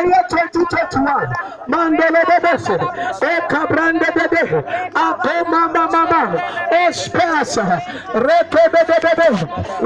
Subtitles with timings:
[0.00, 1.32] year 2021,
[1.68, 2.76] Mandela Bebese,
[3.20, 6.22] Eka Brande Bebe, Ako Mama Mama,
[6.88, 7.80] Ospasa,
[8.14, 9.28] Reke Bebe Bebe,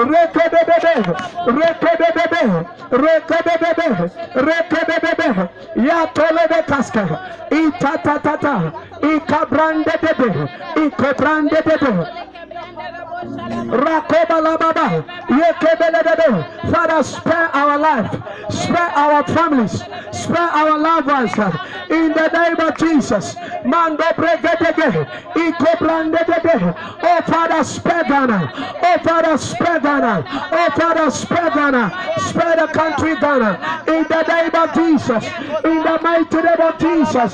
[0.06, 1.16] Reke Bebe Bebe,
[1.46, 4.10] Reke Bebe Bebe, Reke Bebe Bebe,
[4.46, 7.04] Reke Bebe Bebe, Yatole Bekaska,
[7.50, 10.48] Ita Tata, Ika Brande Bebe,
[10.86, 11.92] Ika Brande Bebe.
[16.72, 18.10] Father, spare our life,
[18.50, 21.32] spare our families, spare our loved ones.
[21.90, 23.36] In the name of Jesus.
[23.64, 24.04] Mando.
[27.02, 28.52] Oh Father, spare Ghana.
[28.82, 30.28] Oh Father, spare Ghana.
[30.52, 31.92] Oh Father, spare Ghana.
[32.18, 33.58] Spare the country Ghana.
[33.88, 35.24] In the name of Jesus.
[35.64, 37.32] In the mighty name of Jesus.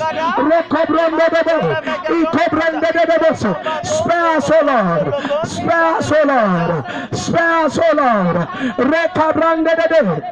[3.83, 5.13] Spare us, O Lord.
[5.47, 6.85] Spare Speak, O Lord.
[7.11, 8.47] Speak, O Lord.
[8.77, 10.23] Rekabrandede.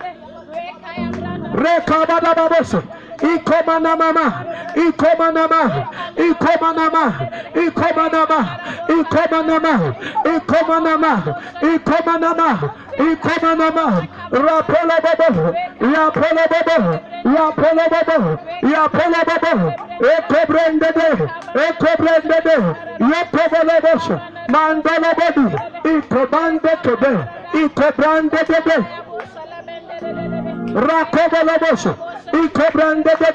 [1.53, 2.81] Rekabadababose.
[3.21, 4.45] ikomanamama
[4.87, 5.61] ikomanama
[6.29, 7.03] ikomanama
[7.67, 8.43] ikomanama
[8.97, 9.95] ikomanama
[10.35, 11.13] ikomanama
[11.75, 12.49] ikomanama
[13.11, 14.07] ikomanama.
[14.31, 15.53] Rapela baba
[15.93, 18.39] yapela baba yapela baba
[18.73, 19.73] yapela baba.
[20.01, 21.07] Ekobrendede
[21.53, 22.55] ekobrendede
[23.11, 24.05] yekobolobos
[24.53, 25.45] mandalobodi
[25.93, 27.11] ikobande kebe
[27.63, 28.77] ikobrandedede
[30.87, 31.83] rakobolobos
[32.33, 33.29] Ikobrandede,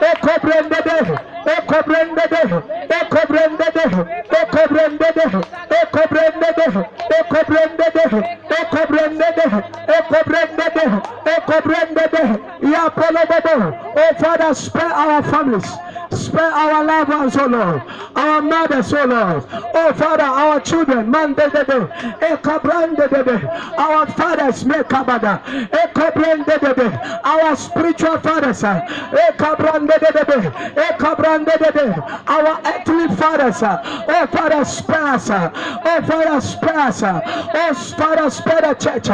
[0.00, 1.18] Ekobrendede,
[1.56, 2.62] Ekobrendede,
[3.00, 4.06] Ekobrendede,
[4.40, 5.40] Ekobrendede,
[5.80, 8.14] Ekobrendede, Ekobrendede,
[8.58, 9.62] Ekobrendede,
[9.98, 11.02] Ekobrendede,
[11.36, 12.22] Ekobrendede,
[12.62, 13.74] Yapolababo.
[13.96, 15.87] Oh Father, spare our families.
[16.12, 17.82] Spare our loved ones, oh Lord.
[18.16, 19.44] Our mothers, oh Lord.
[19.74, 21.88] Oh Father, our children, man, de de de,
[22.20, 23.48] ekabrande de de.
[23.78, 27.20] Our fathers, mekabada, ekabrande de de.
[27.24, 32.22] Our spiritual fathers, ekabrande de de de, ekabrande de de.
[32.26, 38.74] Our earthly fathers, oh Father, spare us, oh Father, spare us, oh Father, spare the
[38.74, 39.06] church,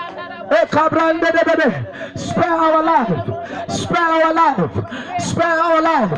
[2.16, 3.24] Spare our life.
[3.68, 4.70] Spare our life.
[5.20, 6.10] Spare our life.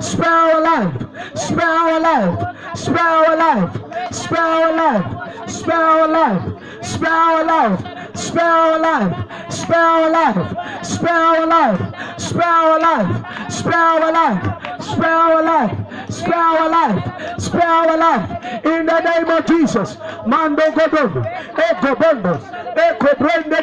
[0.00, 1.06] Spare our life.
[1.34, 2.56] Spare our life.
[2.74, 3.72] Spare our life.
[4.12, 5.08] Spare our life.
[5.48, 6.44] Spare our life.
[6.78, 7.88] Spare our life.
[8.14, 9.14] Spare our life.
[9.48, 10.48] Spare our life.
[10.90, 11.80] Spare our life.
[12.18, 13.08] Spare our life.
[13.48, 14.58] Spare our life.
[14.80, 15.72] Spare our life.
[16.10, 17.40] Spare our life.
[17.40, 18.64] Spare our life.
[18.64, 19.96] In the name of Jesus.
[20.26, 21.22] Mando godo.
[21.56, 22.34] Eko bondo.
[22.76, 23.62] Eko brende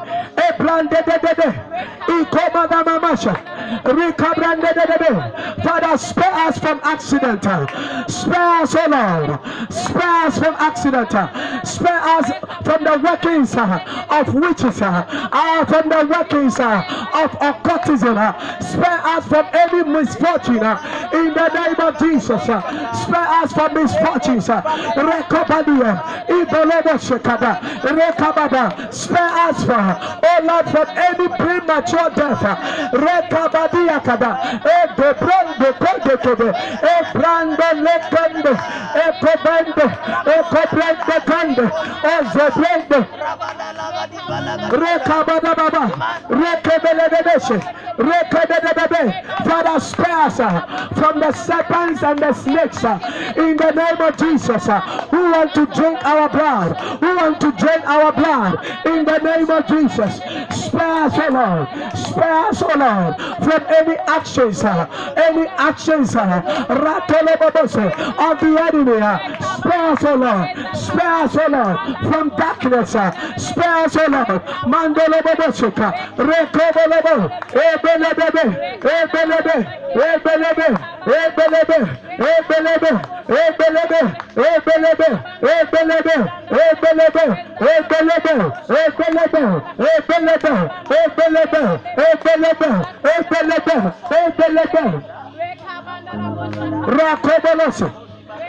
[0.65, 1.33] de de de.
[1.35, 1.49] De.
[2.07, 3.33] Ikoma mamasha.
[3.85, 5.63] Rika brende de de de.
[5.63, 7.43] Father, spare us from accident.
[8.09, 9.39] Spare us, O Lord.
[9.71, 11.11] Spare us from accident.
[11.67, 12.31] Spare us
[12.63, 14.81] from the workings uh, of witches.
[14.81, 16.83] uh, uh, From the workings uh,
[17.13, 18.15] of occultism.
[18.61, 20.57] Spare us from any misfortune.
[21.13, 22.43] In the name of Jesus.
[22.43, 24.47] Spare us from misfortunes.
[24.47, 26.25] Rekobadia.
[26.27, 27.59] Ibolobo shekada.
[27.81, 28.93] Rekabada.
[28.93, 32.41] Spare us from, oh Lord, from any premature death.
[32.91, 34.31] Rekabadia kada.
[34.75, 36.49] Ego brando kode kode.
[36.83, 38.53] E brando lekende.
[38.95, 39.85] E kobende.
[40.27, 41.65] E kobrende kende.
[42.03, 42.99] E zobrende.
[44.71, 45.83] Rekabada baba.
[46.29, 47.57] Rekebelebebeshe.
[47.97, 49.03] Rekebelebebe.
[49.45, 52.99] Father, spare us uh, from the serpents and the snakes uh,
[53.37, 54.67] in the name of Jesus.
[54.67, 56.77] uh, Who want to drink our blood?
[57.01, 60.19] Who want to drink our blood in the name of Jesus?
[60.49, 61.69] Spare us, O Lord.
[61.95, 67.77] Spare us, O Lord, from any actions, any actions, Ratolobose,
[68.17, 68.99] of the enemy.
[69.57, 70.49] Spare us, O Lord.
[70.75, 71.79] Spare us, O Lord,
[72.11, 72.91] from darkness.
[72.91, 74.41] Spare us, O Lord.
[74.65, 78.45] Mandolobosika, ebelebe, Ebelebe,
[78.81, 79.57] Ebelebe,
[79.93, 80.67] Ebelebe,
[81.05, 82.21] Ebelebe, Ebelebe.
[82.21, 82.91] Ebelebe,
[83.27, 84.01] ebelebe,
[84.61, 85.09] ebelebe,
[85.41, 86.17] ebelebe,
[86.51, 87.25] ebelebe,
[87.71, 88.35] ebelebe,
[88.69, 89.43] ebelebe,
[90.39, 93.93] pelotón, el pelotón, el pelotón, el pelotón,
[94.25, 95.21] el pelotón.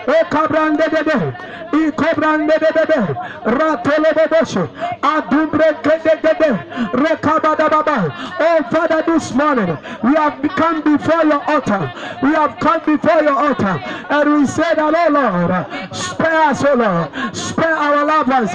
[0.07, 1.35] Ekabrande de de.
[1.87, 3.17] Ikobrande de de.
[5.03, 5.73] Adumbre.
[6.93, 8.13] Rekabada baba.
[8.39, 11.91] Oh Father, this morning we have come before your altar.
[12.23, 13.81] We have come before your altar.
[14.11, 17.37] And we say that, oh Lord, spare us, oh Lord.
[17.37, 18.51] Spare our loved ones.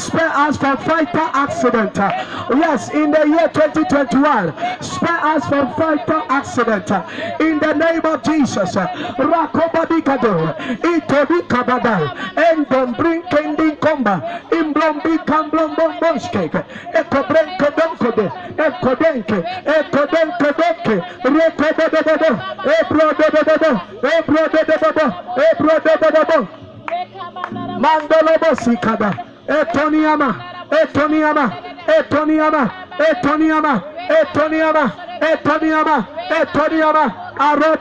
[0.00, 1.96] Spare us from fighter accident.
[1.96, 4.54] Yes, in the year 2021.
[4.82, 6.90] Spare us from fighter accident.
[7.40, 8.74] In the name of Jesus.
[8.74, 10.54] Rakobadikado.
[10.96, 16.52] Itori Kabada, Endombri Kendi Komba, Imblombi Kamblombom Bonskek,
[16.94, 17.66] Ekodenke,
[19.66, 22.38] Ekoden Kodoke, Rekodododod,
[22.76, 23.80] Ebrodododod,
[24.14, 25.14] Ebrodododod,
[25.48, 26.48] Ebrodododod,
[27.82, 29.10] Mandolobo Sikada,
[29.46, 30.30] Etoniama,
[30.70, 31.46] Etoniama,
[31.98, 34.84] Etoniama, Etoniama, Etoniama,
[35.20, 35.96] Etoniama,
[36.30, 37.04] Etoniama,
[37.38, 37.76] Arabo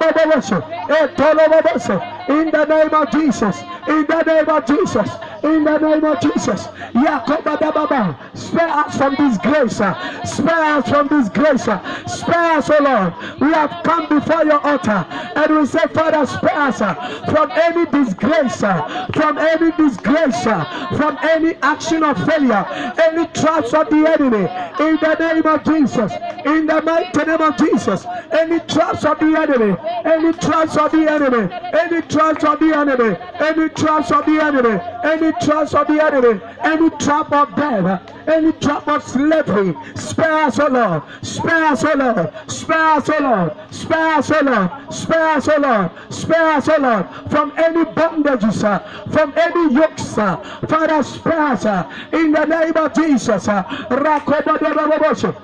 [2.27, 3.63] in the name of Jesus.
[3.87, 5.17] In the name of Jesus.
[5.43, 6.67] In the name of Jesus.
[6.93, 8.17] Yakobadababa.
[8.33, 9.81] Spare us from this grace.
[10.23, 11.63] Spare us from this grace.
[12.05, 13.13] Spare us, O Lord.
[13.39, 18.59] We have come before your altar and we say, Father, spare us from any disgrace,
[18.59, 22.65] from any disgrace, from any action of failure,
[22.97, 24.49] any traps of the enemy.
[24.79, 26.17] In the name of Jesus.
[26.45, 28.07] In the mighty name of Jesus.
[28.31, 29.77] Any traps of the enemy.
[30.03, 31.49] Any traps of the enemy.
[31.73, 33.15] Any traps of the enemy.
[33.39, 34.79] Any traps of the enemy.
[35.03, 36.41] Any traps of the enemy.
[36.63, 38.01] Any trap of death.
[38.27, 39.75] Any trap of slavery.
[39.95, 41.03] Spare us, O Lord.
[41.21, 42.29] Spare us, O Lord.
[42.47, 43.53] Spare us, O Lord.
[43.71, 44.71] Spare us, O Lord.
[44.89, 45.91] Spare us, O Lord.
[46.09, 47.07] Spare us, O Lord.
[47.29, 48.79] From any bondages, uh,
[49.11, 50.17] from any yokes.
[50.17, 50.37] uh,
[50.67, 51.65] Father, spare us
[52.11, 53.47] in the name of Jesus.
[53.47, 55.35] uh, Rakobadabababoshe.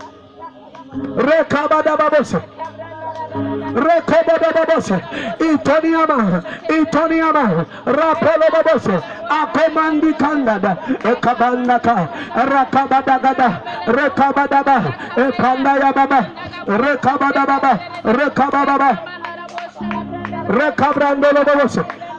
[3.33, 4.97] Rekobadababoshe.
[5.39, 6.44] Itoniama.
[6.69, 7.65] Itoniama.
[7.85, 8.95] Rapolobaboshe.
[9.30, 10.77] Akomandi kandada.
[11.12, 11.95] Ekabandaka.
[12.35, 13.50] Rakabadagada.
[13.88, 14.77] Rekabadaba.
[15.18, 16.19] Ekandayababa.
[16.68, 17.74] Rekabadababa.
[18.06, 18.89] Rekabadaba.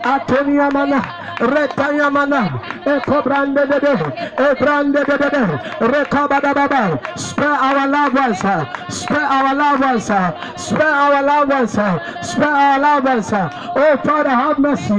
[0.04, 0.12] Rekabrandoloboshe.
[0.12, 1.02] Atoniamana.
[1.40, 2.60] Retayamana.
[2.84, 3.94] Ekobrande de de.
[4.38, 5.44] Ebrande de de de.
[5.80, 7.00] Rekabadababa.
[7.16, 8.38] Spare our loved ones.
[8.88, 10.04] Spare our loved ones.
[10.04, 11.72] Spare our loved ones.
[11.72, 13.32] Spare our loved ones.
[13.32, 14.94] Oh Father, have mercy.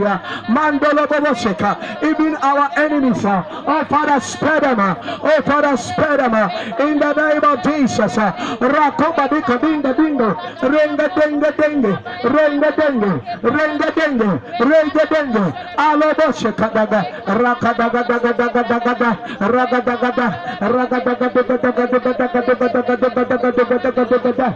[0.48, 1.78] Mandolo Bobosheka.
[2.04, 3.24] Even our enemies.
[3.26, 4.80] Oh Father, spare them.
[4.80, 6.34] Oh Father, spare them.
[6.80, 8.16] In the name of Jesus.
[8.16, 10.36] Rakoba dika dinga dinga.
[10.62, 12.00] Renga denga denga.
[12.24, 13.22] Renga denga.
[13.42, 14.42] Renga denga.
[14.60, 15.52] Renga denga.
[15.76, 17.04] Alobosheka daga.
[17.28, 19.12] Rakadaga daga daga daga daga.
[19.40, 20.28] Ragadagada.
[20.62, 24.50] Ragadaga daga daga daga daga daga daga daga daga daga daga daga daga.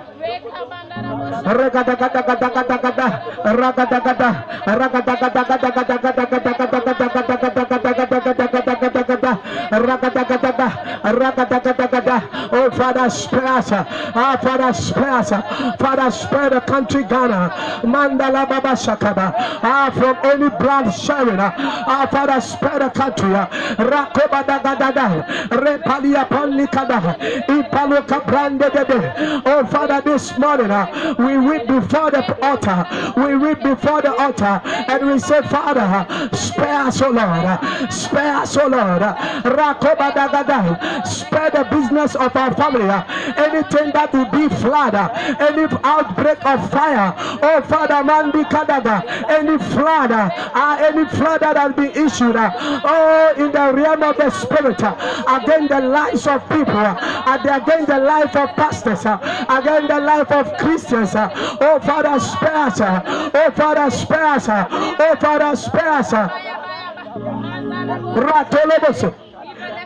[1.44, 3.07] Ragadagadagadagadagadagadagadagadagadagadagadagadagadagada,
[4.65, 5.50] ragadagadaga,
[7.69, 8.49] ragadagadagadagada.
[12.51, 13.69] Oh, Father, spare us.
[13.72, 15.30] Ah, Father, spare us.
[15.78, 17.81] Father, spare the country Ghana.
[17.84, 19.34] Mandala Baba Shakaba.
[19.63, 21.40] Ah, from any blood sharing.
[21.40, 23.30] Ah, Father, spare the country.
[23.30, 25.25] Rakoba Dagadada.
[25.50, 27.16] Repalia Panikada.
[27.48, 29.13] Ipalo Cabrande Dede.
[29.46, 32.86] Oh, Father, this morning uh, we weep before the altar.
[33.18, 36.06] We weep before the altar and we say, Father,
[36.36, 37.60] spare us, O Lord.
[37.92, 39.01] Spare us, O Lord.
[41.06, 42.89] Spare the business of our family.
[43.38, 44.95] Anything that will be flood,
[45.39, 47.13] any outbreak of fire.
[47.41, 49.03] Oh, Father, Mandi Kadaga.
[49.30, 52.36] Any flood, uh, any flood that has been issued.
[52.36, 52.51] uh,
[52.84, 54.96] Oh, in the realm of the spirit, uh,
[55.27, 60.58] against the lives of people, uh, against the life of pastors, against the life of
[60.58, 61.15] Christians.
[61.15, 62.81] Oh, Father, spare us.
[62.81, 64.50] Oh, Father, spare us.
[64.50, 66.13] Oh, Father, spare us.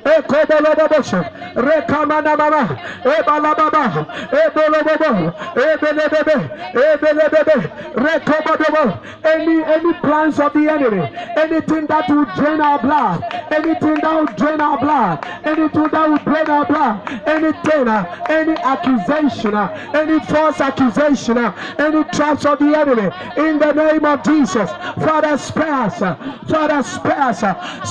[0.06, 1.12] Uh, Ratolobos.
[1.12, 1.12] Ekodolobos.
[1.56, 2.80] Rekamana mama.
[3.04, 4.06] Ebalababa.
[4.32, 5.34] Ebolobobo.
[5.56, 6.38] Ebelebebe.
[6.74, 7.58] Ebelebebe.
[7.96, 9.00] Rekobodobo.
[9.26, 11.02] Any any plans of the enemy,
[11.38, 16.18] anything that will drain our blood, anything that will drain our blood, anything that will
[16.18, 22.60] drain our blood, anything, uh, any accusation, uh, any false accusation, uh, any traps of
[22.60, 24.70] the enemy, in the name of Jesus,
[25.06, 27.40] Father, spare us, Father, spare us,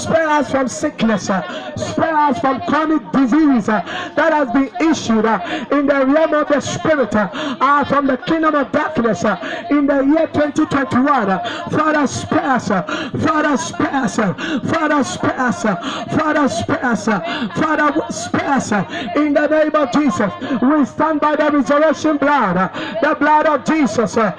[0.00, 3.80] spare us from sickness, spare us from chronic disease uh,
[4.16, 5.38] that has been issued uh,
[5.70, 7.28] in the realm of the spirit uh,
[7.60, 11.30] uh from the kingdom of darkness uh, in the year 2021.
[11.30, 12.70] Uh, Father, spare us.
[12.70, 12.82] Uh,
[13.18, 14.16] Father, spare us.
[14.16, 15.62] Father, spare us.
[15.62, 17.04] Father, spare us.
[17.04, 18.72] Father, spare us.
[19.16, 22.56] In the name of Jesus, we stand by the resurrection blood,
[23.02, 24.14] the blood of Jesus.
[24.14, 24.34] For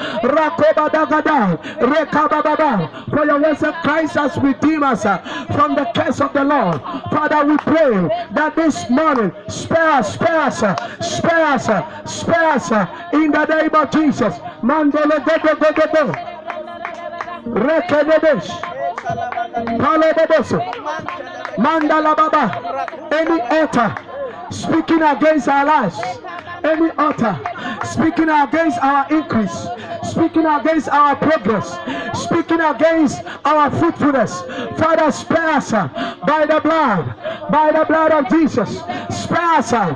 [3.25, 5.03] your words of Christ has redeemed us
[5.47, 6.81] from the curse of the Lord.
[7.11, 11.59] Father, we pray that this morning, spare spare spare
[12.05, 14.35] spare in the name of Jesus.
[14.61, 16.33] Mandele go go go go go.
[21.57, 22.43] Mandala Baba.
[23.11, 24.12] Any altar
[24.53, 25.99] speaking against our lives,
[26.63, 27.39] any altar
[27.85, 29.67] speaking against our increase,
[30.03, 31.77] speaking against our progress,
[32.17, 34.41] speaking against our fruitfulness.
[34.79, 37.15] Father, spare us by the blood,
[37.51, 38.79] by the blood of Jesus.
[39.09, 39.93] Spare us, any,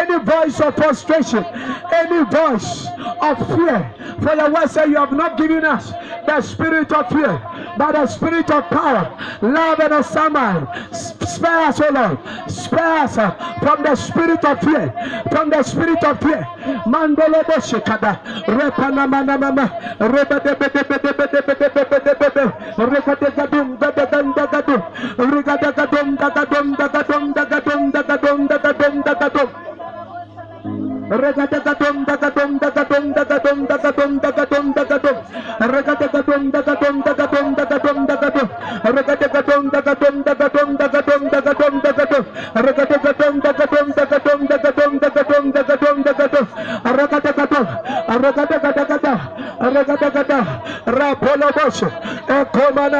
[0.00, 1.44] any voice of frustration,
[1.92, 2.86] any voice
[3.22, 3.94] of fear.
[4.22, 5.90] For your word you have not given us
[6.26, 7.40] the spirit of fear,
[7.78, 12.15] but the spirit of power, love, and a sound Spare us, O Lord.
[12.48, 13.14] Spare us
[13.60, 14.92] from the spirit of fear,
[15.30, 16.46] from the spirit of fear.
[16.86, 18.20] Mandolo boshikada.
[18.46, 19.66] Repana mana mama.
[19.98, 22.44] Rebede bede bede bede bede bede bede.
[22.76, 24.82] Rekade gadum gada ganda gadum.
[25.18, 29.50] Regada gadum gadum gadum gadum gadum gadum gadum
[31.06, 35.16] Regadum dagadum dagadum dagadum dagadum dagadum dagadum
[35.62, 38.48] Regadum dagadum dagadum dagadum dagadum
[38.82, 41.95] Regadum dagadum dagadum dagadum dagadum dagadum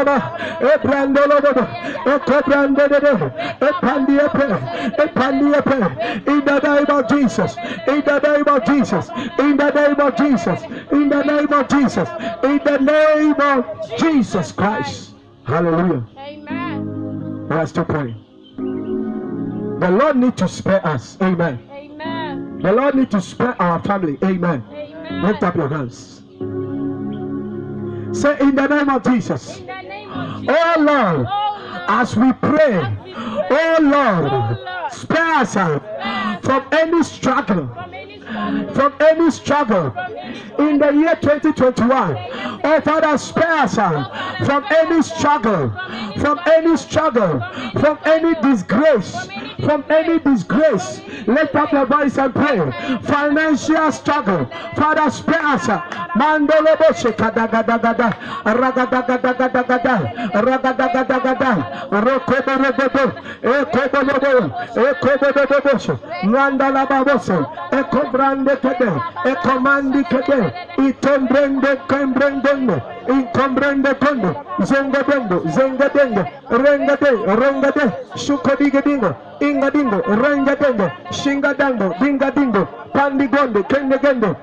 [0.07, 1.37] Ekomanama Ebrandolo
[2.15, 4.47] Ekobrandolo Epandiepe
[4.99, 5.79] Epandiepe
[6.29, 9.09] In the name of Jesus in the name of Jesus,
[9.39, 12.09] in the name of Jesus, in the name of Jesus,
[12.43, 13.65] in the name of
[13.99, 15.15] Jesus Christ.
[15.45, 16.05] Hallelujah.
[16.19, 17.49] Amen.
[17.49, 18.17] Let's still praying.
[19.79, 21.17] The Lord need to spare us.
[21.23, 21.61] Amen.
[21.71, 22.59] Amen.
[22.61, 24.19] The Lord need to spare our family.
[24.25, 24.65] Amen.
[24.73, 25.23] Amen.
[25.23, 26.23] Lift up your hands.
[28.19, 29.66] Say in the name of Jesus.
[30.49, 31.27] Oh Lord,
[31.89, 32.97] as we pray,
[33.51, 34.93] oh Lord, oh Lord.
[34.93, 35.55] spare us
[36.45, 37.71] from any struggle
[38.75, 39.95] from any struggle
[40.59, 42.17] in the year 2021.
[42.65, 43.75] Oh Father, spare us
[44.45, 45.71] from any struggle,
[46.19, 47.41] from any struggle,
[47.81, 49.29] from any disgrace,
[49.61, 51.01] from any disgrace.
[51.27, 52.59] Lift up your voice and pray.
[53.03, 54.47] Financial struggle.
[54.77, 56.06] Father, spare us.
[56.17, 57.77] Mandolobo shekadagada,
[58.45, 59.97] ragadagada,
[60.33, 61.51] ragadagada,
[61.93, 63.05] rokoborobobo,
[63.43, 64.35] ekoborobo,
[64.89, 65.95] ekoborobobo,
[66.25, 67.39] mandalababoso,
[67.71, 68.91] ekobrande kede,
[69.31, 70.41] ekomandi kede,
[70.89, 72.77] itombrende kembrendendo,
[73.09, 74.31] incombrende kondo,
[74.65, 77.85] zengadendo, zengadendo, rengade, rengade,
[78.17, 84.37] shukodigadingo, ingadingo, rengadendo, shingadando, dingadingo, pandigondo, kengegendo,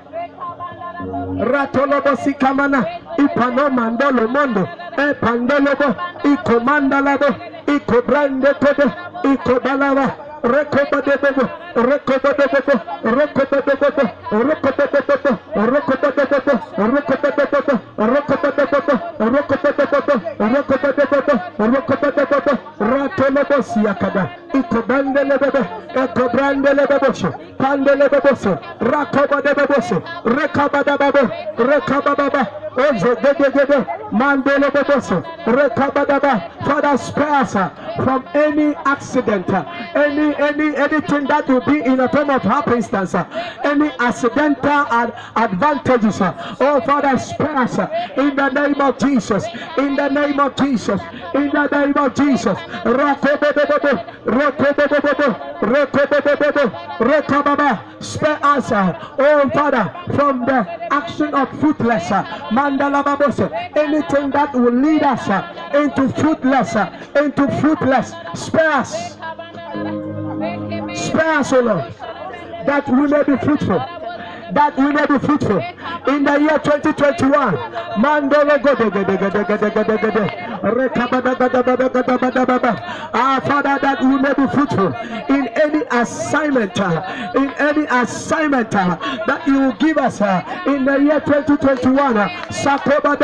[1.40, 2.84] ratolobo sikamana
[3.18, 5.88] ipano mandolo mondo e pandolobo
[6.32, 7.26] ikomandalabo
[7.76, 8.86] ikobrandetobo
[9.32, 10.06] ikobalaba
[10.44, 11.44] rekobodebobo
[11.88, 12.74] rekobodebobo
[13.18, 14.02] rekobodebobo
[14.46, 15.32] rekobodebobo
[15.68, 16.52] rekobodebobo
[16.92, 17.74] rekobodebobo
[18.14, 18.94] rekobodebobo
[19.34, 20.14] rekobodebobo
[20.54, 21.34] rekobodebobo
[21.74, 22.52] rekobodebobo
[23.08, 24.30] katolobosi yakada.
[24.54, 25.62] Ikobandele bebe
[25.94, 31.24] ekobrandele bebosho pandele beboso rakobade beboso rekabada babo
[31.58, 32.46] rekabababa
[32.76, 37.52] ozegegegege mandele beboso rekabadaba father spare us
[37.96, 39.48] from any accident
[39.94, 43.14] any any anything that will be in a time of happenstance
[43.64, 46.20] any accidental ad advantages
[46.60, 47.78] oh father spare us
[48.16, 49.48] in the name of jesus.
[49.76, 51.00] In the name of jesus.
[51.34, 52.58] In the name of jesus.
[58.00, 62.22] Spare us, uh, oh Father, from the action of fruitless uh,
[62.52, 65.26] mandala uh, anything that will lead us
[65.74, 66.76] into fruitless,
[67.16, 68.12] into fruitless.
[68.34, 69.14] Spare us.
[70.94, 71.92] Spare us, O Lord,
[72.66, 73.82] that we may be fruitful.
[74.52, 75.58] That we may be fruitful
[76.14, 77.54] in the year 2021.
[77.96, 78.58] Mandolo
[83.16, 84.94] Ah, Father, that we may be fruitful
[85.28, 90.84] in any assignment, uh, in any assignment uh, that you will give us uh, in
[90.86, 92.14] the year 2021.
[92.48, 93.14] Sakoba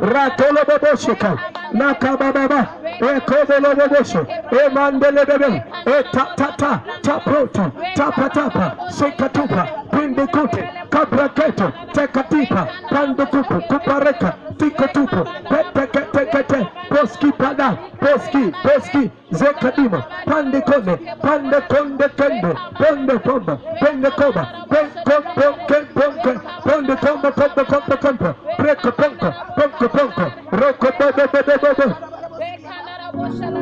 [0.00, 1.38] ratoloboboshoka
[1.72, 2.66] nakabababa.
[3.00, 4.26] Ekovolobobosho
[4.64, 5.62] emandelebebe.
[5.86, 6.80] Etatata.
[7.02, 8.76] Taprota tapatapa.
[8.90, 9.68] Sikatupa.
[9.90, 12.68] Pindikute kabraketo tekatipa.
[12.90, 13.60] Pandukupu.
[13.68, 14.34] Kupareka.
[14.58, 18.52] Tikotupu peteketekete poskipada poski.
[18.62, 19.10] Poski.
[19.30, 26.32] Zekadima pandekonde pandekonde kende ponde pomba pende koba penkopoke ponke
[26.64, 29.32] ponde komba komba preko ponko.
[29.56, 29.87] Ponko.
[29.92, 32.08] Ronco, ronco, todo, todo, todo.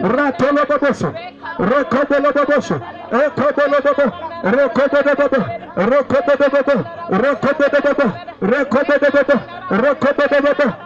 [0.03, 1.13] Rato lo baboso,
[1.59, 2.81] roco de lo baboso,
[3.11, 5.41] roco de lo babo, roco de lo babo,
[5.77, 9.37] roco de lo babo, roco de lo babo, roco de lo babo,
[9.71, 10.86] roco de lo babo.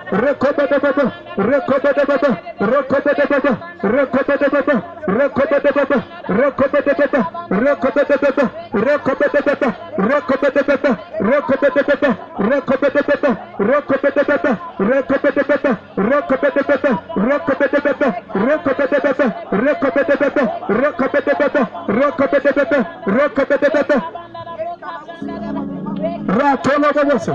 [26.40, 27.32] Rakabada babası.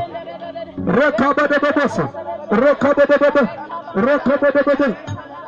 [1.02, 2.02] Rakabada babası.
[2.50, 3.50] Rakabede,
[3.96, 4.96] Rakabede,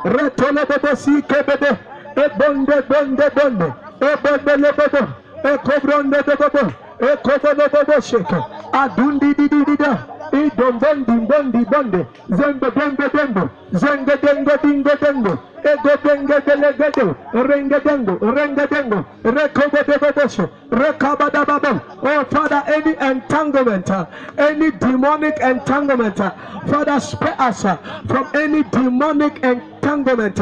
[0.04, 1.78] Ratanabede, Sikabede,
[2.16, 5.06] Ebonde, Bonde, Bonde, Ebonde, Lebodo,
[5.44, 8.36] Ekobrande, Ebobo, Ekobede, Shake,
[8.72, 10.17] Adundi, Didida
[10.58, 18.18] idombondi bondi bonde, zembe dembe dembe, zenge dengo dingo dengo, ego denge delegede, renge dengo,
[18.20, 21.80] renge dengo, rekobo deboboshe, rekabada babo.
[22.02, 23.90] Oh Father, any entanglement,
[24.38, 27.62] any demonic entanglement, Father, spare us
[28.06, 30.38] from any demonic entanglement.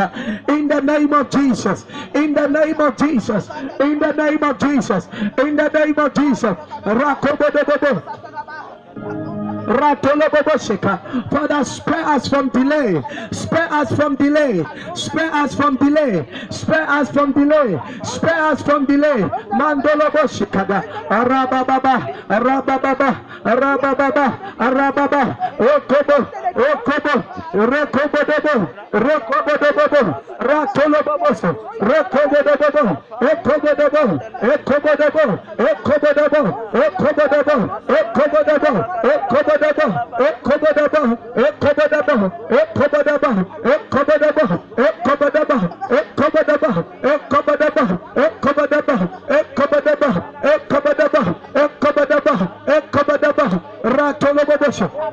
[0.49, 3.49] In the name of Jesus, in the name of Jesus,
[3.81, 5.09] in the name of Jesus,
[5.39, 6.57] in the name of Jesus.
[6.85, 8.36] Rakobo.
[11.31, 13.03] Father, spare us from delay.
[13.33, 14.65] Spare us from delay.
[14.95, 16.25] Spare us from delay.
[16.51, 17.81] Spare us from delay.
[18.05, 19.23] Spare us from delay.
[19.59, 20.83] Mandoloboshikada.
[21.09, 21.97] Arabababa.
[22.29, 23.11] Arabababa.
[23.45, 24.55] Arabababa.
[24.57, 25.37] Arababa.
[25.59, 26.19] Okobo.
[26.55, 27.15] Okobo.
[27.53, 28.55] Rekobo debo.
[28.93, 30.03] Rekobo debo.
[30.47, 31.51] Ratoloboboso.
[31.81, 32.83] Rekobo debo.
[33.21, 34.03] Ekobo debo.
[34.47, 35.25] Ekobo debo.
[35.59, 36.43] Ekobo debo.
[36.87, 37.57] Ekobo debo.
[37.99, 38.73] Ekobo debo.
[39.03, 39.56] Ekobo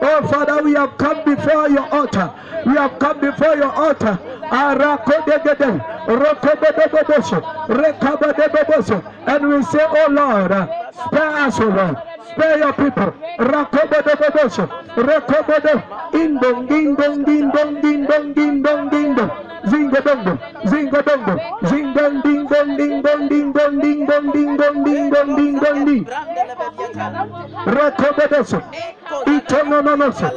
[0.05, 2.29] Oh Father, we have come before your altar.
[2.65, 4.17] We have come before your altar.
[9.25, 10.51] And we say, Oh Lord,
[10.93, 12.12] spare us, O Lord.
[12.33, 13.13] Spare your people.
[13.37, 14.65] Rakobodoboboso.
[14.97, 15.73] Rekobodo.
[16.13, 19.31] Indong, ding-dong, ding-dong, ding-dong, ding-dong, ding-dong.
[19.63, 20.33] Zingo dongo,
[20.67, 25.35] zingo dongo, zingong ding dong ding dong ding dong ding dong ding dong ding dong
[25.37, 26.05] ding dong ding.
[27.65, 28.59] Rekobodoso.
[29.25, 30.27] Itonononoso.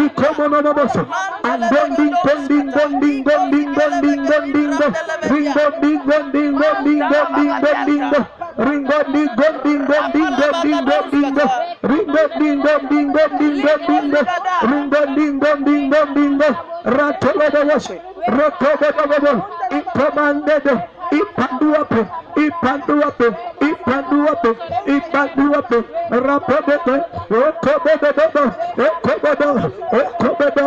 [0.00, 1.02] Ikomonononoso.
[1.44, 4.94] And dong ding dong ding dong ding dong ding dong ding dong ding dong.
[5.28, 8.26] Ring dong ding dong ding dong ding dong ding dong ding dong.
[8.56, 10.29] Ring dong ding dong ding dong ding dong
[10.62, 11.52] ding dong ding dong.
[11.82, 14.28] Ring dong ding dong ding dong ding dong ding dong.
[14.70, 16.56] Ring dong ding dong ding dong ding dong.
[16.84, 17.88] Ratoba da wash
[18.26, 19.38] ratoba da babon
[19.78, 20.74] ikamande do
[21.18, 22.00] ipandu wape
[22.44, 23.26] ipandu wape
[23.68, 24.50] ipandu wape
[24.96, 25.78] ipandu wape
[26.10, 26.94] rapobe do
[27.48, 28.44] okobe do do
[28.86, 29.48] okobe do
[29.98, 30.66] okobe do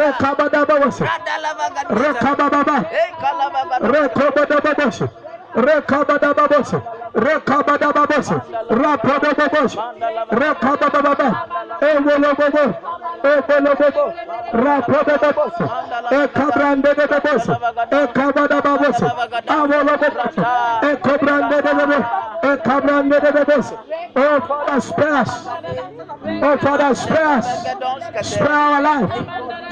[0.00, 1.04] rekabadababose
[2.02, 2.76] rekabababa
[3.92, 5.04] rekobadababose
[5.54, 6.74] rekabadababos
[7.14, 8.28] rekabadababos
[8.70, 9.72] rapodobobos
[10.30, 11.28] rekabadababa.
[11.80, 12.64] Ewolobobo
[13.32, 14.04] ewolobobo
[14.52, 15.54] rapodobobos
[16.22, 17.44] ekabrandebobos
[18.02, 18.98] ekabadababos
[19.48, 20.34] awolobobos
[20.92, 22.04] ekobrandebobos
[22.42, 23.66] ekabrandebobos
[24.16, 25.46] oh father spare us.
[26.42, 27.46] Oh father spare us.
[28.22, 29.10] Spare our life.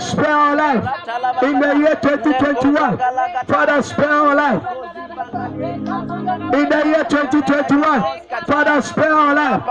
[0.01, 0.85] Spare our life.
[1.43, 2.99] In the year 2021
[3.47, 4.63] father spare our life.
[5.79, 8.03] In the year 2021,
[8.47, 9.63] Father, spare our life.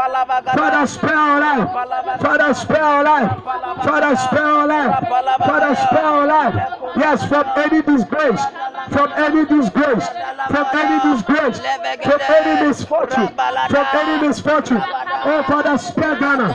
[0.56, 2.22] Father, spare our life.
[2.22, 3.44] Father, spare our life.
[3.84, 5.08] Father, spare our life.
[5.40, 6.56] Father, spare our life.
[6.96, 8.42] Yes, from any disgrace,
[8.90, 10.08] from any disgrace,
[10.50, 13.28] from any disgrace, from any misfortune,
[13.70, 14.82] from any misfortune.
[14.82, 16.54] Oh, Father, spare Ghana.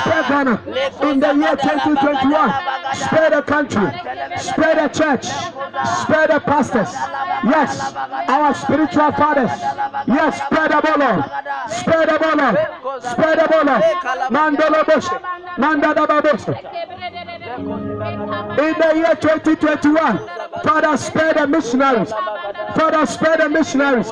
[0.00, 0.62] Spare Ghana.
[1.10, 2.52] In the year 2021,
[2.94, 3.86] spare the country,
[4.38, 5.26] spare the church,
[6.02, 6.92] spare the pastors.
[7.44, 7.94] Yes,
[8.28, 8.54] our
[8.86, 9.50] spiritual fathers.
[10.06, 11.22] Yes, spread the ball.
[11.68, 13.00] Spread the ball.
[13.00, 13.64] Spread the ball.
[14.30, 15.06] Mandala Bush.
[15.58, 16.46] Mandala Bush.
[18.58, 20.28] In the year 2021,
[20.62, 22.10] Father, spare the missionaries.
[22.10, 24.10] Father, spare the missionaries.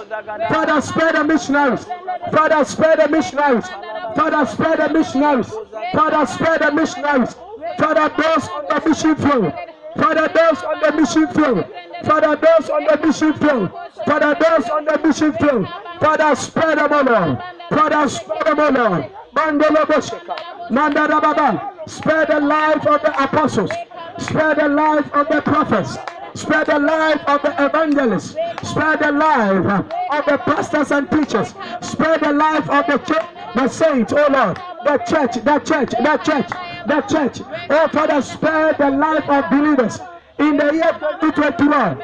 [0.49, 1.85] Father, spare the missionaries.
[2.33, 3.67] Father, spare the missionaries.
[4.15, 5.55] Father, spare the missionaries.
[5.93, 7.37] Father, spare the missionaries.
[7.79, 9.53] Father, those on the mission field.
[9.97, 11.84] Father, those on the mission field.
[12.05, 13.71] Father, those on the mission field.
[14.07, 15.67] Father, those on the mission field.
[16.01, 17.39] Father, spare them, Lord.
[17.71, 19.11] Father, spare them, Lord.
[19.35, 20.37] Mandela Bosheka.
[20.71, 21.73] Mandara Baba.
[21.87, 23.71] Spare the life of the apostles.
[24.19, 25.97] Spare the life of the prophets.
[26.35, 28.37] Spare the life of the evangelists.
[28.63, 31.55] Spare the life of the pastors and teachers.
[31.81, 34.59] Spare the life of the church, the saints, oh Lord.
[34.85, 36.49] The church, the church, the church,
[36.87, 37.41] the church.
[37.71, 39.99] Oh Father, spare the life of believers.
[40.39, 41.99] in the year 2021.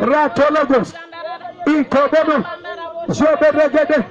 [0.00, 0.94] Ratologos,
[1.66, 2.44] Ikobobo,
[3.08, 4.04] Zoberegede,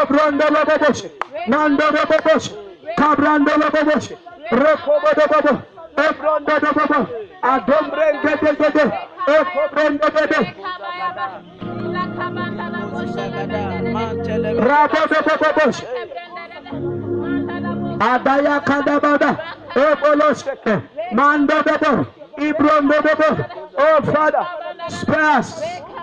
[0.00, 1.06] Obrandolobobos,
[1.48, 2.54] Nandorobobos,
[2.96, 4.12] Cabrandolobobos,
[4.50, 5.58] Rekobobobos,
[5.96, 7.08] Obrandolobobos,
[7.42, 8.84] Adombrengedegede,
[9.26, 10.54] Ekobrengedegede,
[14.68, 15.84] Rabobobobos,
[17.98, 19.38] Adaya Kadabada,
[19.74, 23.46] Obolosheke, Mando Debo, Ibrondo Debo.
[23.78, 24.46] Oh Father,
[24.88, 25.62] spare us,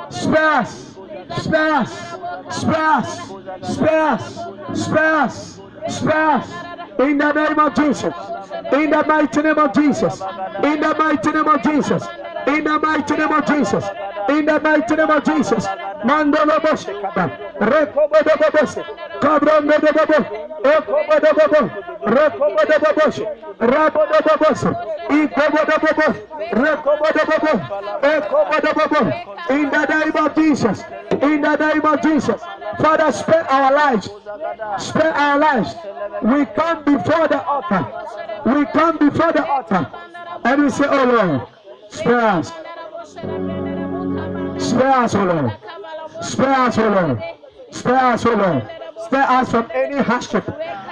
[0.10, 0.98] spare us,
[1.40, 1.92] spare us,
[5.88, 6.44] spare.
[7.00, 8.14] In the name of Jesus,
[8.74, 10.22] in the mighty name of Jesus,
[10.64, 12.04] in the mighty name of Jesus,
[12.48, 13.86] in the mighty name of Jesus,
[14.30, 15.66] in the mighty name of Jesus.
[16.04, 18.84] Mandolo Boshe Kaba, Rekobo de Boshe,
[19.22, 20.18] Cabron de Bobo,
[20.64, 21.62] Ekobo de Bobo,
[22.02, 23.26] Rekobo de Boshe,
[23.60, 24.70] Rabo de Boshe,
[25.10, 26.08] Ikobo de Bobo,
[26.52, 27.52] Rekobo de Bobo,
[28.02, 29.02] Ekobo de Bobo,
[29.52, 30.84] in the name of Jesus,
[31.22, 32.42] in the name of Jesus.
[32.80, 34.10] Father, spare our lives,
[34.80, 35.76] spare our lives.
[36.24, 37.86] We come before the altar,
[38.46, 39.88] we come before the altar,
[40.46, 41.48] and we say, Oh Lord,
[41.92, 42.48] spare us,
[44.58, 45.52] spare us, oh Lord.
[46.22, 47.24] Spare us, O Lord.
[47.72, 48.70] Spare us, O Lord.
[49.06, 50.48] Spare us from any hardship,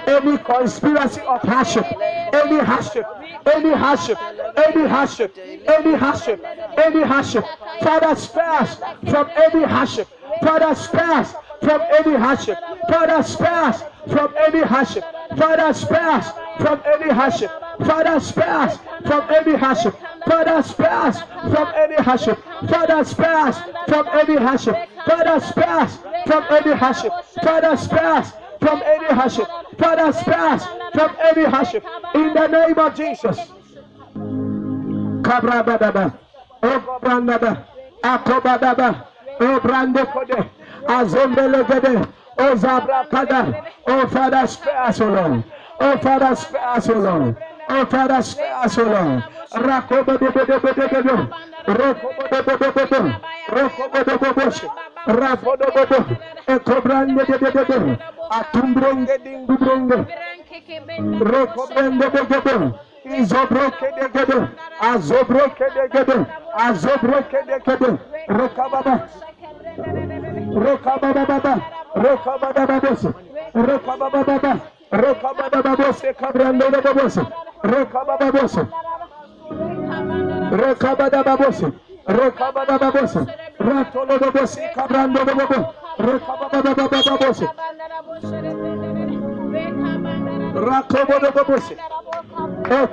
[0.08, 1.86] any conspiracy of hardship,
[2.34, 3.06] any hardship,
[3.54, 4.18] any hardship,
[4.58, 6.44] any hardship, any hardship,
[6.78, 7.46] any hardship.
[7.82, 8.76] Father, spare us
[9.10, 10.08] from any hardship.
[10.42, 12.58] Father, spare us from any hardship.
[12.90, 15.04] Father, spare us from any hardship.
[15.38, 17.52] Father, spare us from any hardship.
[17.86, 19.96] Father, spare us from any hardship.
[20.26, 22.40] Father, spare us from any hardship.
[22.70, 24.76] Father, spare us from any hardship.
[25.06, 27.14] Father, spare us from any hardship.
[27.44, 29.48] Father, spare us from any hardship.
[29.78, 31.86] Father, spare us from any hardship.
[32.16, 33.38] In the name of Jesus.
[35.24, 36.14] Kabrabadaba.
[36.62, 37.64] Obrandaba.
[38.04, 39.06] Akobadaba.
[39.40, 40.50] Obrande kode.
[40.88, 42.52] Azombele O.
[43.88, 45.44] Oh Father, spare us, O Lord.
[45.80, 47.36] Oferece peço, não.
[47.82, 49.24] Oferece peço, não.
[49.52, 51.16] Racoba de bebê, bebê, bebê.
[51.68, 53.02] Racoba de bebê, bebê.
[53.48, 54.90] Racoba de bebê.
[55.08, 56.18] Rafodo bobo.
[56.48, 57.98] E cobrande de bebê.
[58.30, 60.08] Atumbrongue de indumbrongue.
[61.32, 62.58] Recobrande de bebê.
[63.06, 64.50] Izobroke de bebê.
[64.82, 66.26] Azobroke de bebê.
[66.54, 68.00] Azobroke de bebê.
[68.28, 69.08] Recababa.
[70.66, 71.60] Recababa.
[71.96, 72.50] Recababa.
[72.54, 73.14] Recababa.
[73.56, 74.79] Recababa.
[74.92, 77.22] Rekabadabose kabrandabose.
[77.64, 78.68] Rekabadabose.
[80.52, 81.72] Rekabadabose.
[82.08, 83.20] Rekabadabose.
[83.60, 85.66] Ratolodabose kabrandabose.
[86.00, 87.46] Rekabadabose.
[90.54, 91.78] Rakobodabose.
[92.72, 92.88] Oh,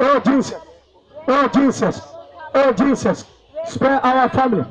[0.00, 0.54] oh Jesus.
[1.28, 2.00] Oh Jesus.
[2.54, 3.24] Oh Jesus.
[3.66, 4.64] Spare our family.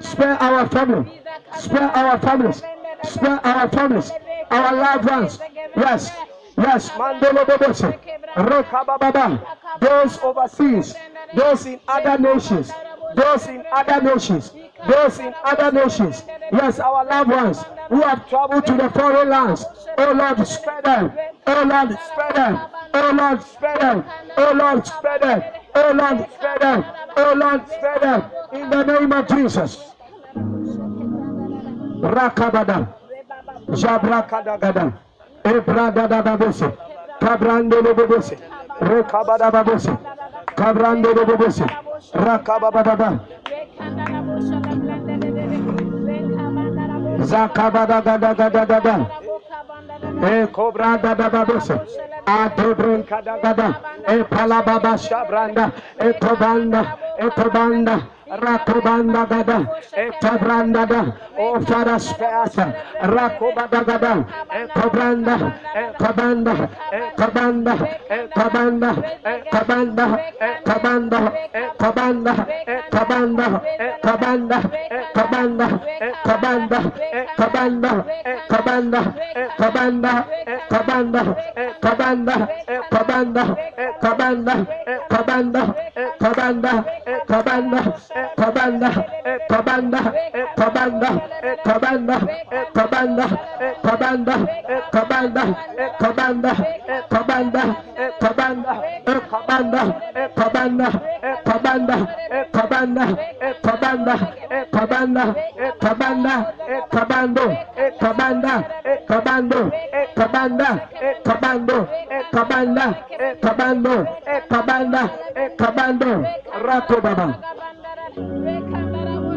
[0.00, 1.20] Spare our family.
[1.58, 2.56] Spare our families.
[2.56, 4.12] Spare our families.
[4.12, 4.27] Spare our families.
[4.50, 5.38] Loved ones.
[5.76, 6.10] Yes.
[6.56, 6.90] Yes.
[9.80, 10.94] Those overseas.
[11.34, 12.72] Those in other nations.
[13.14, 14.52] Those in other nations.
[14.86, 16.22] Those in other nations.
[16.52, 19.64] Yes, our loved ones who have traveled to the foreign lands.
[19.98, 21.12] Oh Lord, spare them.
[21.46, 22.60] Oh Lord, spare them.
[22.94, 24.04] Oh Lord, spare them.
[24.36, 25.44] Oh Lord, spare them.
[25.74, 26.84] Oh Lord, spare them.
[27.16, 28.24] Oh Lord, spare them.
[28.52, 29.78] In the name of Jesus.
[32.00, 32.97] Rakabada.
[33.72, 34.94] Jabra ebradadadabese,
[35.44, 36.72] Ebra dadabose.
[37.20, 38.38] Kabrande bebose.
[38.80, 39.90] Rekabadabose.
[40.56, 41.64] Kabrande bebose.
[42.14, 43.20] Rakabababa.
[47.20, 49.06] Zakabadagadagada.
[50.22, 51.44] E cobra da da da
[54.08, 55.72] E palababa shabranda.
[55.98, 56.96] E tobanda.
[57.18, 58.17] E tobanda.
[58.30, 59.58] Rakobanda gada.
[59.96, 61.02] E tabranda da.
[61.38, 62.74] O fara speasa.
[63.00, 64.26] Rakobada gada.
[64.52, 65.36] E kobranda.
[65.74, 66.54] E kabanda.
[66.92, 67.74] E kabanda.
[68.12, 68.90] E kabanda.
[69.24, 70.08] E kabanda.
[70.44, 71.24] E kabanda.
[72.64, 73.64] E kabanda.
[73.80, 74.48] E kabanda.
[88.36, 88.90] tabanda
[89.48, 90.00] tabanda
[90.56, 91.10] tabanda
[91.64, 92.16] tabanda tabanda
[92.74, 93.26] tabanda
[93.82, 94.34] tabanda
[94.92, 95.44] tabanda
[96.00, 96.52] tabanda
[97.10, 97.62] tabanda
[98.20, 98.72] tabanda
[99.08, 99.80] tabanda
[100.34, 100.88] tabanda
[101.46, 101.96] tabanda
[102.52, 103.06] tabanda
[104.62, 105.34] tabanda
[105.80, 106.54] tabanda
[106.90, 107.44] tabando
[108.00, 108.54] tabanda
[109.08, 109.60] tabando
[110.16, 110.68] tabanda
[111.24, 111.78] tabando
[112.32, 112.86] tabanda
[113.40, 114.06] tabando
[114.48, 115.02] tabanda
[115.56, 116.10] tabando
[116.66, 117.26] rato baba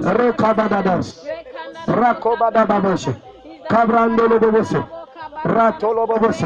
[0.04, 1.24] Rekabadadas.
[1.88, 3.10] Rakobadababos.
[3.70, 4.72] Cabrando de Bobos.
[5.44, 6.46] Ratolo Bobos.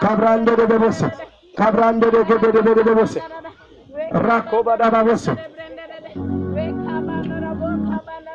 [0.00, 1.04] Cabrando de Bobos.
[1.56, 3.18] Cabrando de Bobos.
[4.10, 5.30] Rakobadababos.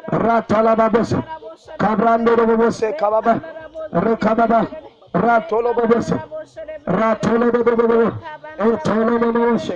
[0.07, 1.15] Ratalababos.
[1.77, 2.85] Cabrando de Bobos.
[2.99, 3.41] Cababa.
[3.91, 4.67] Rekababa.
[5.13, 6.13] Ratolo Bobos.
[6.85, 8.13] Ratolo de Bobos.
[8.57, 9.73] Ratolo de Bobos.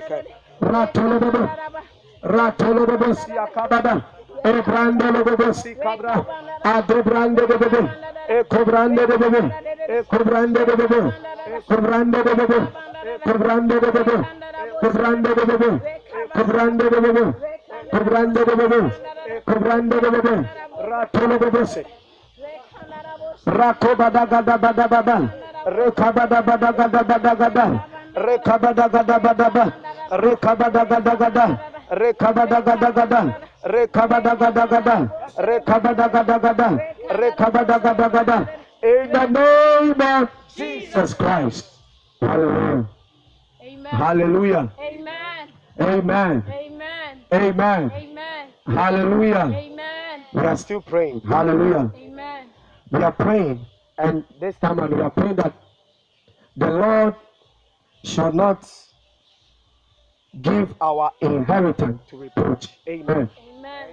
[0.59, 1.49] Ratolo de Bobos.
[2.23, 4.05] Ratolo Bobosi Akababa,
[4.43, 6.23] Ebrando Bobosi Cabra,
[6.63, 7.89] Adrebrando Bobo,
[8.27, 9.51] Ecobrando Bobo,
[9.87, 11.13] Ecobrando Bobo,
[11.65, 12.67] Cobrando Bobo,
[13.23, 14.27] Cobrando Bobo,
[14.81, 15.81] Cobrando Bobo,
[16.31, 17.35] Cobrando Bobo,
[17.91, 18.91] Cobrando Bobo,
[19.45, 20.45] Cobrando Bobo,
[20.77, 21.83] Ratolo Bobosi.
[23.45, 25.17] Rakobada gada bada bada,
[25.65, 29.73] Rekabada bada gada bada gada, Rekabada gada bada bada,
[30.11, 31.70] Rekabada gada gada.
[31.91, 33.21] Rekabada gada gada.
[33.65, 34.97] Rekabada gada gada.
[35.37, 36.69] Rekabada gada gada.
[37.11, 38.37] Rekabada gada gada.
[38.81, 41.67] In the name of Jesus Christ.
[42.21, 42.87] Hallelujah.
[43.61, 43.91] Amen.
[43.91, 44.71] Hallelujah.
[44.79, 45.49] Amen.
[45.79, 46.43] Amen.
[46.47, 47.25] Amen.
[47.33, 47.91] Amen.
[47.91, 48.47] Amen.
[48.67, 49.51] Hallelujah.
[49.51, 50.25] Amen.
[50.33, 51.21] We are still praying.
[51.27, 51.91] Hallelujah.
[51.95, 52.49] Amen.
[52.89, 53.65] We are praying,
[53.97, 55.53] and this time we are praying that
[56.55, 57.15] the Lord
[58.03, 58.69] shall not
[60.39, 62.67] give our inheritance to reproach.
[62.87, 63.29] Amen.
[63.49, 63.89] Amen.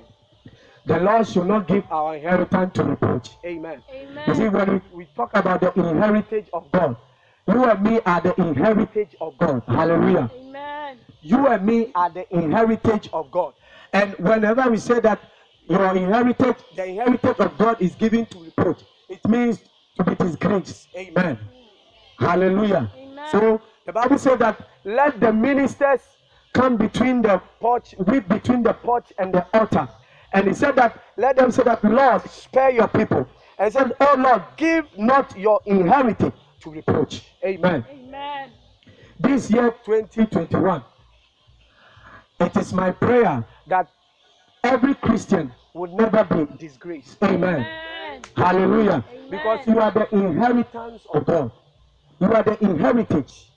[0.87, 3.31] The Lord should not give our inheritance to reproach.
[3.45, 3.83] Amen.
[4.27, 6.97] You see, when we, we talk about the inheritance of God,
[7.47, 9.63] you and me are the inheritance of God.
[9.67, 10.31] Hallelujah.
[10.35, 10.99] Amen.
[11.21, 13.55] You and me are the inheritance of God.
[13.93, 15.21] And whenever we say that
[15.69, 19.61] your inheritance, the inheritance of God is given to reproach, it means
[19.97, 20.89] to be disgraced.
[20.97, 21.39] Amen.
[22.19, 22.91] Hallelujah.
[22.97, 23.29] Amen.
[23.31, 26.01] So the Bible says that let the ministers
[26.59, 29.89] come between the porch, weep between the porch and the altar.
[30.33, 33.29] And he said that let them say that Lord, spare your people.
[33.59, 37.23] And he said, Oh Lord, give not your inheritance to reproach.
[37.45, 38.51] Amen Amen.
[39.21, 40.83] this year 2021
[42.41, 43.91] it is my prayer that
[44.65, 48.23] every christian would never be disgraced amen Amen.
[48.37, 49.31] hallelujah Amen.
[49.31, 51.53] because you are the inheritance of god
[52.21, 53.51] you are the inheritance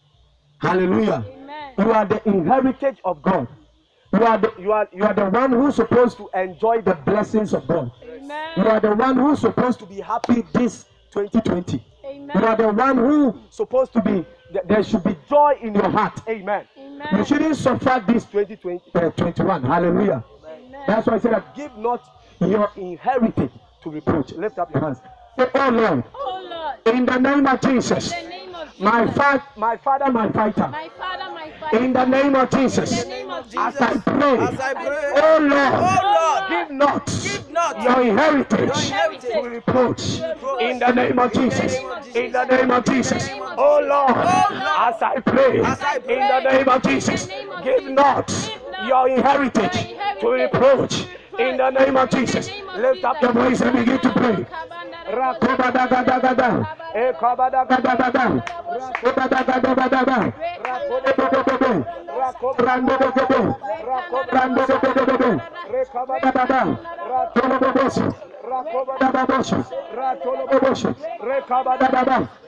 [0.59, 1.40] hallelujah Amen.
[1.77, 3.47] You are the inheritance of god.
[4.13, 7.53] You are the you are you are the one who's supposed to enjoy the blessings
[7.53, 7.91] of god.
[8.57, 12.97] You are the one who's supposed to be happy this 2020 you are the one
[12.97, 16.19] who supposed to be th- there should be joy in your heart.
[16.27, 16.67] Amen.
[16.77, 20.23] You shouldn't suffer this 2020 uh, 21 hallelujah.
[20.45, 20.83] Amen.
[20.87, 22.03] that's why i said that give not
[22.39, 23.51] your inheritance
[23.83, 24.31] to reproach.
[24.33, 24.99] Lift up your hands.
[25.37, 26.47] Say oh lord Oh
[26.85, 28.13] Lord, in the name of jesus
[28.81, 30.67] in the name of Jesus, my father my father my fighter.
[30.71, 33.97] My Father, my Father, in the name of in jesus the name of As I
[33.97, 38.81] pray, as I pray, oh Lord, oh Lord, give not give not your inheritance your
[38.81, 40.01] inheritance to reproach.
[40.61, 41.59] In the name of Jesus.
[42.15, 43.29] In the name of Jesus.
[43.57, 46.15] Oh Lord, as I pray, As I pray.
[46.15, 47.27] in the name of Jesus,
[47.63, 48.29] give not
[48.87, 49.77] your inheritance
[50.19, 51.07] to reproach.
[51.39, 54.45] In the name of Jesus, lift up your voice and begin to pray.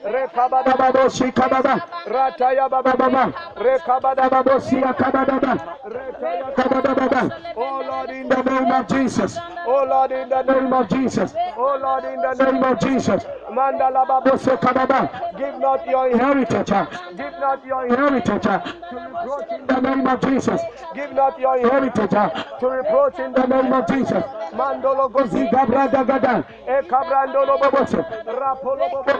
[0.04, 1.08] Rekabadabada.
[1.08, 1.14] Ratolobobobo.
[1.14, 1.24] Rakobadababoshi.
[1.24, 1.24] Ratoloboboshi.
[1.24, 1.24] Rekabadababa.
[1.24, 1.74] Rekabadababoshi kababa.
[2.06, 3.32] Ratayabababa.
[3.56, 5.52] Rekabadababoshi akabadaba.
[5.84, 7.30] Retayakabadababa.
[7.56, 9.38] Oh Lord, in the name of Jesus.
[9.66, 11.34] Oh Lord, in the name of Jesus.
[11.56, 13.24] Oh Lord, in the name of Jesus.
[13.50, 15.08] Mandala babose kababa.
[15.38, 16.70] Give not your inheritance.
[17.16, 20.60] Give not your inheritance to reproach in the name of Jesus.
[20.94, 24.24] Give not your inheritance to reproach in the name of Jesus.
[24.52, 26.44] Mandolo gozi gabrada gada.
[26.68, 28.04] E kabrandolo babose.
[28.26, 29.14] Rapolo bobo.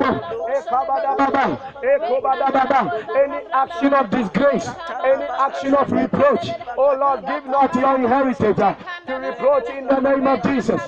[0.75, 1.87] E.
[1.87, 3.05] E baba.
[3.17, 4.69] Any action of disgrace,
[5.05, 6.51] any action of reproach.
[6.77, 8.75] Oh Lord, give not your inheritance uh,
[9.07, 10.81] to reproach in the name of Jesus.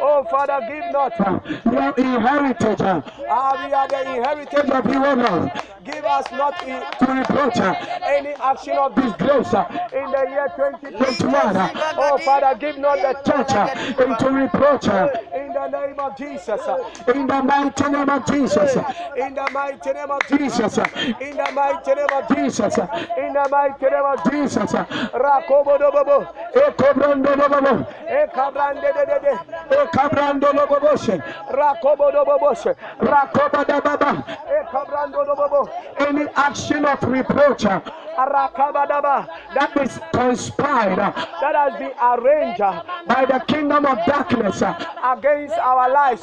[0.00, 2.80] Oh Father, give not uh, your inheritance.
[2.80, 5.52] uh, Ah, we are the inheritance of you, O Lord.
[5.84, 10.48] Give us not in, to reproach uh, any action of disgrace uh, in the year
[10.56, 11.56] 2021.
[11.56, 11.68] uh.
[11.96, 13.68] Oh Father, give not the church uh,
[14.02, 16.66] into reproach uh, in the name of Jesus.
[16.68, 16.78] uh,
[17.14, 18.76] In the mighty name of Jesus.
[18.76, 18.84] uh,
[19.16, 20.78] In the mighty name of Jesus.
[20.78, 20.88] uh,
[21.20, 22.78] In the mighty name of Jesus.
[22.78, 22.86] uh,
[23.16, 24.74] In the mighty name of Jesus.
[24.74, 24.84] uh.
[25.12, 26.28] Rakobo dobobo.
[26.54, 27.86] Ekobrondo dobobo.
[28.08, 29.40] Ekabrande de de de.
[29.70, 32.74] Ekabrando Rakobo doboboshe.
[33.00, 34.24] Rakobo dababa.
[34.48, 35.68] Ekabrando dobobo.
[35.98, 37.64] Any action of reproach.
[38.16, 42.60] Arakabadaba, that is conspired, that has been arranged
[43.06, 44.62] by the kingdom of darkness
[45.04, 46.22] against our lives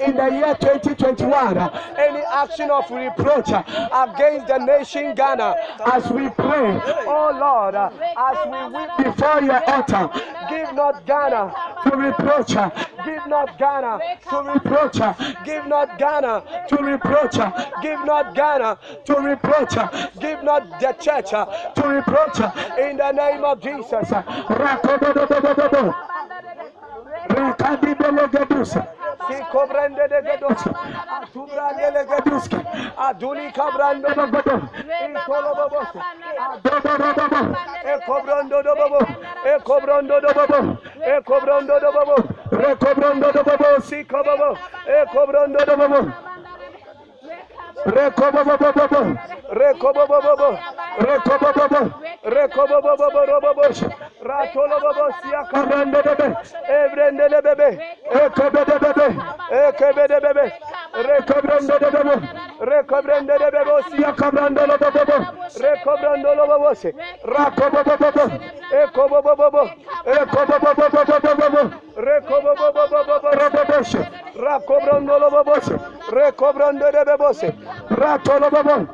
[0.00, 1.58] in the year 2021.
[1.58, 5.54] uh, Any action of reproach against the nation Ghana
[5.92, 10.08] as we pray, oh Lord, as we weep before your altar,
[10.48, 11.52] give not Ghana
[11.84, 12.54] to reproach,
[13.04, 15.14] give not Ghana to reproach, uh,
[15.44, 17.50] give not Ghana to reproach, uh,
[17.82, 22.96] give not Ghana to reproach, uh, give not the church uh, to reproach uh, in
[22.96, 24.10] the name of Jesus.
[29.28, 30.62] Sikobrande de gedos.
[31.22, 32.56] Atubrande le geduski.
[32.96, 34.56] Aduli kabrande de gedo.
[35.04, 35.88] Intolo bobos.
[36.38, 37.56] Adobodobobo.
[37.84, 39.00] Ekobrondo dobobo.
[39.44, 40.20] Ekobrondo
[47.86, 49.00] Rekobabababa.
[49.50, 50.58] Rekobabababa.
[50.98, 51.80] Rekobababa.
[52.24, 53.78] Rekobabababa robaboş.
[54.24, 56.34] Ratola baba siyah kabrende bebe.
[56.68, 57.96] Evrende de bebe.
[58.04, 59.06] Ekebede bebe.
[59.50, 60.52] Ekebede bebe.
[60.94, 62.16] Rekabrende de bebe.
[62.60, 63.82] Rekabrende de bebe.
[63.90, 65.16] Siyah kabrende de bebe.
[65.60, 66.94] Rekabrende de bebe.
[67.24, 68.24] Rakobabababa.
[68.72, 69.62] Ekobabababa.
[70.06, 71.62] Ekobabababa.
[71.96, 73.94] Rekobabababa robaboş.
[74.36, 75.60] Rakobrende de bebe.
[76.12, 77.73] Rekobrende de bebe.
[77.74, 77.90] Rekobrande debebose.
[77.90, 78.88] Ratolobobo.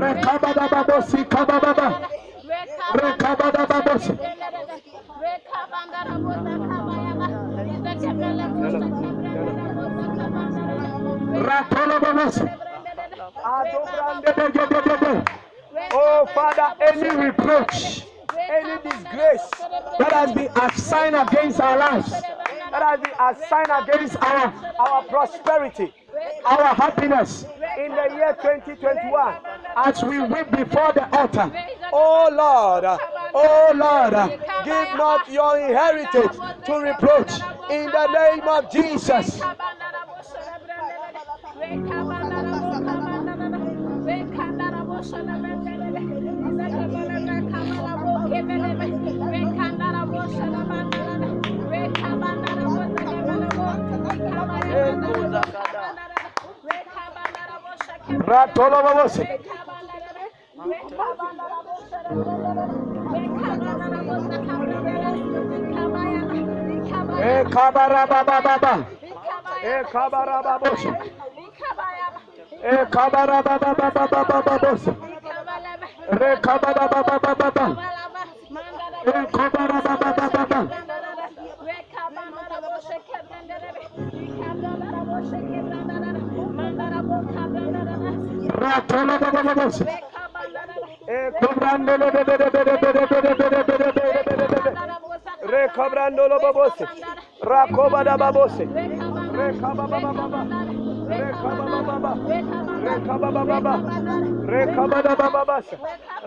[0.00, 2.00] Rekabadababosi kabababa.
[2.94, 4.12] Rekabadababosi.
[11.48, 12.44] Ratolobobosi.
[13.44, 15.24] Adobrandebegedebebe.
[15.92, 18.02] Oh Father, any reproach,
[18.50, 19.48] any disgrace
[19.98, 22.12] that has been assigned against our lives,
[22.70, 25.92] that has been assigned against our, our prosperity,
[26.44, 27.44] our happiness
[27.78, 29.34] in the year 2021,
[29.76, 31.50] as we weep before the altar.
[31.92, 32.84] Oh Lord,
[33.34, 37.32] oh Lord, give not your inheritance to reproach
[37.70, 39.40] in the name of Jesus.
[58.28, 59.22] Ratolo babosi.
[67.20, 68.74] E kabara baba baba.
[69.62, 70.38] E kabara
[95.42, 96.86] Recabrandolo babose,
[97.42, 99.98] Racoba da babose, Recababa,
[101.08, 101.74] Recababa,
[104.46, 105.62] Recababa,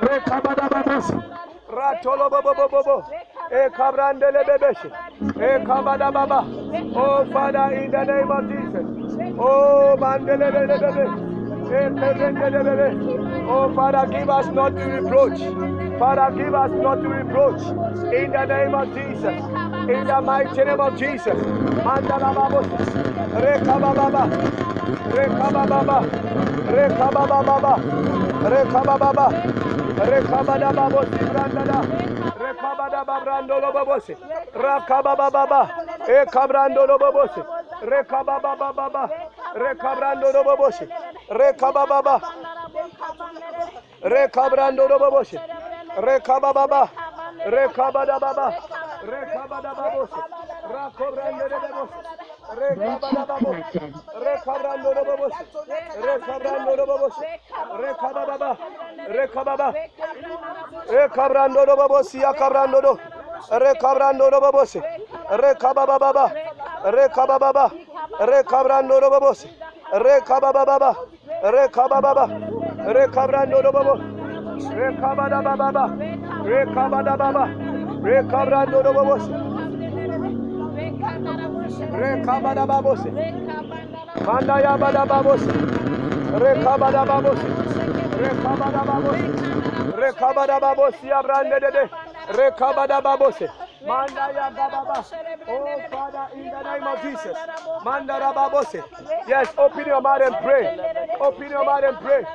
[0.02, 1.32] Recababa,
[1.72, 3.31] Ratolo babo babo.
[3.52, 4.89] E kabrandele bebeshe.
[5.36, 6.39] E kabadababa.
[6.95, 8.86] Oh Father, in the name of Jesus.
[9.38, 11.04] Oh mandele bebebe.
[11.68, 12.88] E kebrendele bebe.
[13.49, 15.39] Oh Father, give us not to reproach.
[15.99, 17.62] Father, give us not to reproach.
[18.14, 19.43] In the name of Jesus.
[19.89, 21.38] In the mighty name of Jesus.
[21.86, 22.68] Mandala babos.
[23.43, 24.24] Rekabababa.
[25.12, 25.97] Rekabababa.
[26.72, 27.74] Rekabababa.
[28.47, 29.52] Rekabababa.
[32.52, 34.18] Rekabada babrandolo babose.
[34.54, 35.70] Rakababa baba.
[36.08, 37.41] E kabrandolo babose.
[37.82, 39.10] Rekababa baba.
[39.56, 40.88] Rekabrandolo babose.
[41.30, 42.22] Rekababa baba.
[44.04, 45.39] Rekabrandolo babose.
[45.97, 46.89] Rekababa baba.
[47.45, 48.54] Rekabada baba.
[49.04, 50.20] Rekabada babose.
[50.74, 52.20] Rakobrandolo babose.
[52.56, 53.93] disconnected.
[54.14, 55.34] Rekabando babos.
[55.95, 57.16] Rekabando babos.
[57.80, 58.58] Rekababa.
[59.08, 59.74] Rekababa.
[60.89, 62.99] Rekabando babos ya kabrando.
[63.49, 64.78] Rekabando babos.
[65.30, 66.34] Rekababa baba.
[66.86, 67.72] Rekababa baba.
[68.20, 69.47] Rekabando babos.
[69.93, 70.95] Rekababa baba.
[71.43, 72.28] Rekababa baba.
[72.93, 73.99] Rekabando babos.
[74.72, 75.88] Rekabada baba.
[76.43, 77.45] Rekabada baba.
[78.04, 79.51] Rekabando babos.
[81.22, 83.05] Rekabada bada.
[86.34, 87.03] Rekabada.
[89.93, 90.61] Rekabada.
[91.53, 92.01] Rekabada.
[92.30, 93.01] Rekabada
[94.55, 95.05] gababa.
[95.47, 97.38] Oh Father, in the name of Jesus.
[97.84, 98.84] Manda rababose.
[99.28, 100.78] Yes, open your mouth and pray.
[101.19, 102.26] Open your mouth and pray.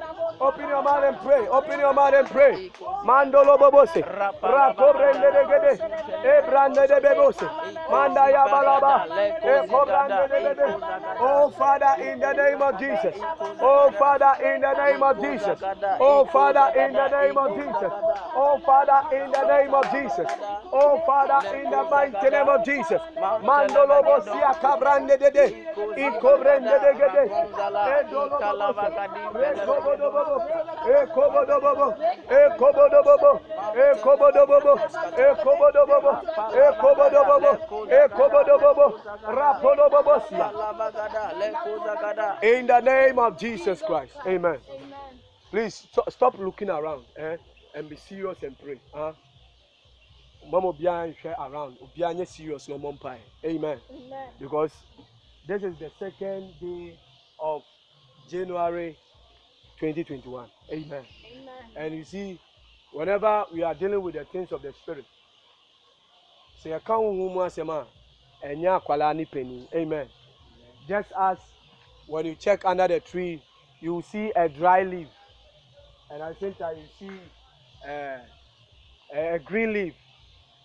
[0.40, 1.48] Open your mouth and pray.
[1.48, 2.70] Open your mouth and pray.
[3.04, 4.02] Mandolo babose.
[4.42, 5.80] Rakobrende de gede.
[6.38, 7.46] Ebrande de bebose.
[7.90, 9.06] Manda ya balaba.
[9.42, 10.64] Ekobrande de bebe.
[11.20, 13.14] Oh Father, in the name of Jesus.
[13.60, 15.62] Oh Father, in the name of Jesus.
[16.00, 17.88] Oh, oh Father, in the name of Jesus.
[18.32, 20.28] Oh Father, in the name of Jesus.
[20.72, 23.00] Oh Father, in the mighty name of Jesus.
[23.40, 25.46] Mandolo bosia kabrande de de.
[25.86, 26.10] De
[37.40, 37.75] bobo.
[37.84, 38.98] Ekobodo bobo.
[38.98, 39.90] Ekobodo bobo.
[39.90, 40.52] Rapodo bobosia.
[42.42, 44.16] In the name of Jesus Christ.
[44.26, 44.58] Amen.
[45.50, 47.36] Please st- stop looking around eh,
[47.74, 48.80] and be serious and pray.
[48.92, 49.12] Huh?
[50.50, 51.76] Mama obiara nhwɛ around.
[52.26, 53.18] Serious mpae.
[53.44, 53.80] Amen.
[54.40, 54.72] Because
[55.46, 56.98] this is the second day
[57.38, 57.62] of
[58.28, 58.96] January
[59.80, 60.48] 2021.
[60.72, 61.04] Amen.
[61.76, 62.38] And you see,
[62.92, 65.04] whenever we are dealing with the things of the spirit,
[66.62, 67.86] sɛ yɛka honhom mu asɛm a,
[68.46, 69.68] ɛnyɛ akwalaa ne panin.
[69.74, 70.08] Amen.
[70.88, 71.38] Just as
[72.06, 73.42] when you check under the tree,
[73.80, 75.08] you see a dry leaf,
[76.10, 77.20] and at the same time you see
[77.88, 78.18] uh,
[79.14, 79.94] a a green leaf,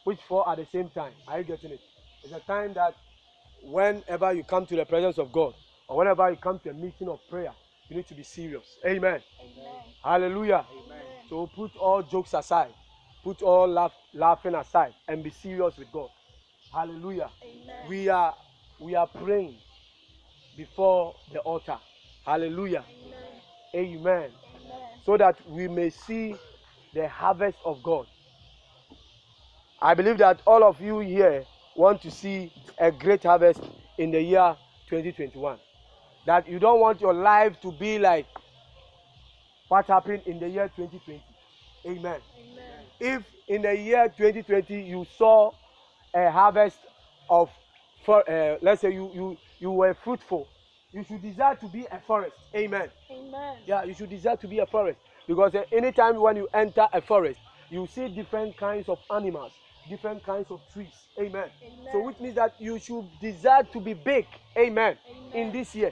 [0.04, 1.14] which fall at the same time.
[1.28, 1.82] Are you getting it?
[2.24, 2.96] It's a time that
[3.64, 5.54] whenever you come to the presence of God,
[5.88, 7.52] or whenever you come to a meeting of prayer,
[7.90, 8.78] you need to be serious.
[8.86, 9.22] Amen.
[10.04, 10.66] Hallelujah.
[11.30, 12.74] So put all jokes aside,
[13.24, 16.10] put all laugh, laughing aside, and be serious with God.
[16.74, 17.30] Hallelujah.
[17.88, 18.34] We are
[18.80, 19.58] we are praying
[20.58, 21.78] before the altar.
[22.26, 22.84] Hallelujah.
[23.76, 24.32] Amen.
[25.06, 26.36] So that we may see
[26.94, 28.06] the harvest of God.
[29.82, 31.46] I believe that all of you here
[31.76, 33.62] want to see a great harvest
[33.98, 34.56] in the year
[34.90, 35.58] 2021.
[36.26, 38.28] That you don't want your life to be like
[39.70, 41.24] what happened in the year 2020.
[41.88, 42.22] Amen.
[43.02, 45.52] If in the year 2020 you saw
[46.14, 46.78] a harvest
[47.28, 47.50] of,
[48.06, 50.48] for, uh, let's say you, you, you were fruitful,
[50.94, 52.36] you should desire to be a forest.
[52.54, 52.90] Amen.
[53.10, 56.88] amen Yeah, you should desire to be a forest because uh, anytime when you enter
[56.94, 57.40] a forest,
[57.72, 59.54] you see different kinds of animals,
[59.90, 60.94] different kinds of trees.
[61.20, 61.50] Amen.
[61.92, 64.28] So which means that you should desire to be big.
[64.56, 64.96] Amen.
[65.34, 65.92] In this year.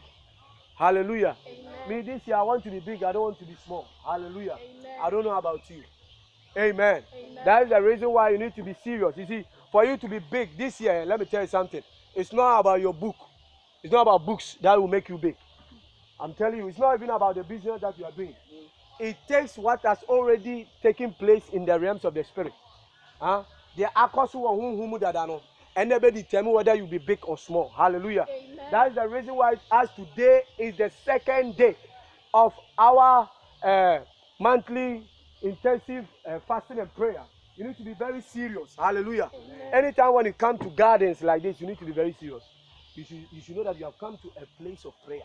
[0.78, 1.36] Hallelujah.
[1.48, 1.90] Amen.
[1.90, 3.02] Me this year I want to be big.
[3.02, 3.88] I don't want to be small.
[4.06, 4.60] Hallelujah.
[4.80, 4.92] Amen.
[5.02, 5.82] I don't know about you.
[6.58, 7.04] Amen.
[7.14, 7.46] Amen.
[7.46, 9.16] That is the reason why you need to be serious.
[9.18, 11.84] You see, for you to be big this year, let me tell you something.
[12.16, 13.16] It's not about your book.
[13.84, 15.36] It's not about books that will make you big.
[16.20, 18.36] I'm telling you, it's not even about the business that you are doing.
[19.00, 22.52] It takes what has already taken place in the realms of the spirit.
[23.22, 23.44] Huh?
[23.78, 25.42] The akosu wa humu dada no.
[25.76, 27.72] And they determine whether you be big or small.
[27.78, 28.26] Hallelujah.
[28.30, 28.66] Amen.
[28.72, 31.78] That is the reason why as today is the second day
[32.34, 33.30] of our
[33.64, 34.00] uh,
[34.40, 35.04] monthly
[35.42, 37.22] intensive uh, fasting and prayer.
[37.56, 38.76] You need to be very serious.
[38.78, 39.30] Hallelujah.
[39.34, 39.74] Amen.
[39.74, 42.44] Anytime when you come to gardens like this, you need to be very serious.
[42.96, 45.22] You should, you should know that you have come to a place of prayer.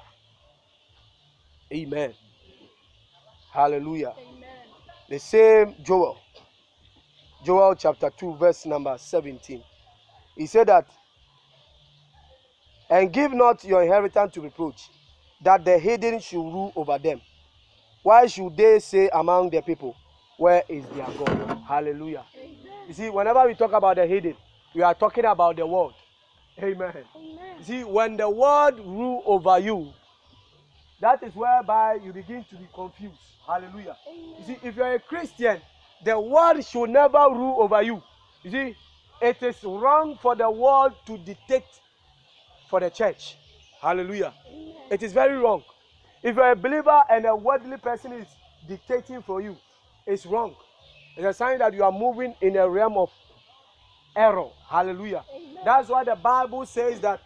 [1.73, 2.13] Amen.
[3.53, 4.15] Hallelujah.
[4.19, 4.49] Amen.
[5.09, 6.19] The same Joel.
[7.45, 9.63] Joel chapter 2, verse number 17.
[10.37, 10.87] He said that,
[12.91, 14.89] and give not your inheritance to reproach,
[15.43, 17.21] that the hidden should rule over them.
[18.03, 19.95] Why should they say among the people,
[20.37, 21.63] Where is their God?
[21.67, 22.25] Hallelujah.
[22.37, 22.55] Amen.
[22.89, 24.37] You see, whenever we talk about the hidden,
[24.75, 25.95] we are talking about the world.
[26.59, 26.93] Amen.
[27.17, 27.57] Amen.
[27.59, 29.93] You see, when the world rule over you,
[31.01, 33.15] that is whereby you begin to be confused.
[33.47, 33.97] Hallelujah.
[34.09, 35.61] You see, if you're a Christian,
[36.03, 38.03] the world should never rule over you.
[38.43, 38.77] You see,
[39.21, 41.65] it is wrong for the world to dictate
[42.69, 43.37] for the church.
[43.81, 44.33] Hallelujah.
[44.49, 44.75] Amen.
[44.91, 45.63] It is very wrong.
[46.23, 48.27] If you're a believer and a worldly person is
[48.67, 49.57] dictating for you,
[50.07, 50.55] it's wrong.
[51.17, 53.11] It's a sign that you are moving in a realm of
[54.17, 54.49] error.
[54.69, 55.25] Hallelujah.
[55.35, 55.63] Amen.
[55.65, 57.21] That's why the Bible says that,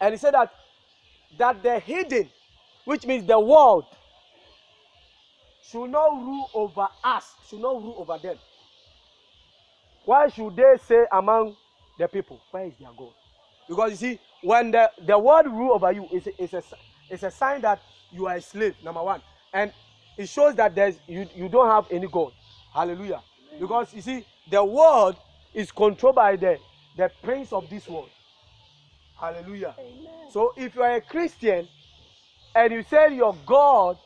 [0.00, 0.52] and it said that
[1.38, 2.30] that the hidden,
[2.84, 3.84] which means the world,
[5.62, 8.36] should not rule over us, should not rule over them.
[10.04, 11.56] Why should they say among
[11.98, 13.12] the people, where is their God?
[13.68, 16.62] Because you see, when the, the world rule over you, it's a, it's, a,
[17.10, 17.82] it's a sign that
[18.12, 19.20] you are a slave, number one.
[19.52, 19.72] And
[20.16, 22.32] it shows that there's you, you don't have any God.
[22.72, 23.22] Hallelujah.
[23.58, 25.16] Because you see, the world
[25.54, 26.58] is controlled by the,
[26.96, 28.10] the prince of this world.
[29.18, 29.74] Hallelujah.
[29.78, 30.30] Amen.
[30.30, 31.68] So if you are a Christian
[32.54, 33.96] and you say your God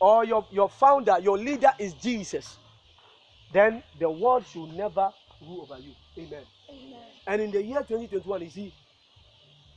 [0.00, 2.58] or your, your founder, your leader is Jesus,
[3.52, 5.12] then the world should never
[5.46, 5.92] rule over you.
[6.18, 6.42] Amen.
[6.70, 7.00] Amen.
[7.26, 8.72] And in the year 2021, you see,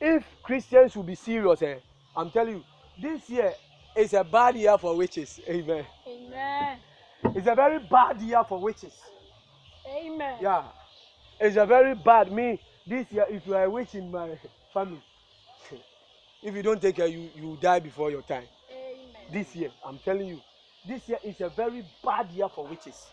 [0.00, 1.76] if Christians will be serious, eh,
[2.16, 2.64] I'm telling you,
[3.00, 3.52] this year
[3.98, 5.40] is a bad year for witches.
[5.48, 5.84] Amen.
[6.06, 6.78] Amen.
[7.34, 8.94] It's a very bad year for witches.
[9.86, 10.38] Amen.
[10.40, 10.64] Yeah.
[11.40, 14.38] It's a very bad me this year if you are a witch in my
[14.72, 15.02] family.
[16.42, 18.44] if you don't take care, you, you die before your time.
[18.70, 19.32] Amen.
[19.32, 20.40] This year, I'm telling you,
[20.86, 23.06] this year is a very bad year for witches.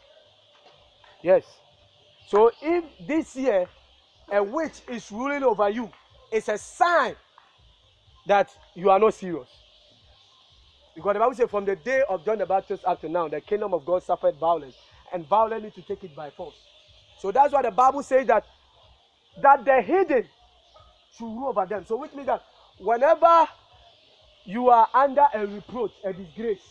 [1.23, 1.43] Yes.
[2.27, 3.67] So if this year
[4.31, 5.89] a witch is ruling over you,
[6.31, 7.15] it's a sign
[8.27, 9.49] that you are not serious.
[10.95, 13.41] Because the Bible says, from the day of John the Baptist up to now, the
[13.41, 14.75] kingdom of God suffered violence,
[15.13, 16.55] and violence need to take it by force.
[17.19, 18.45] So that's why the Bible says that
[19.41, 20.25] that the hidden
[21.17, 21.85] should rule over them.
[21.85, 22.43] So which means that
[22.79, 23.47] whenever
[24.45, 26.61] you are under a reproach, a disgrace,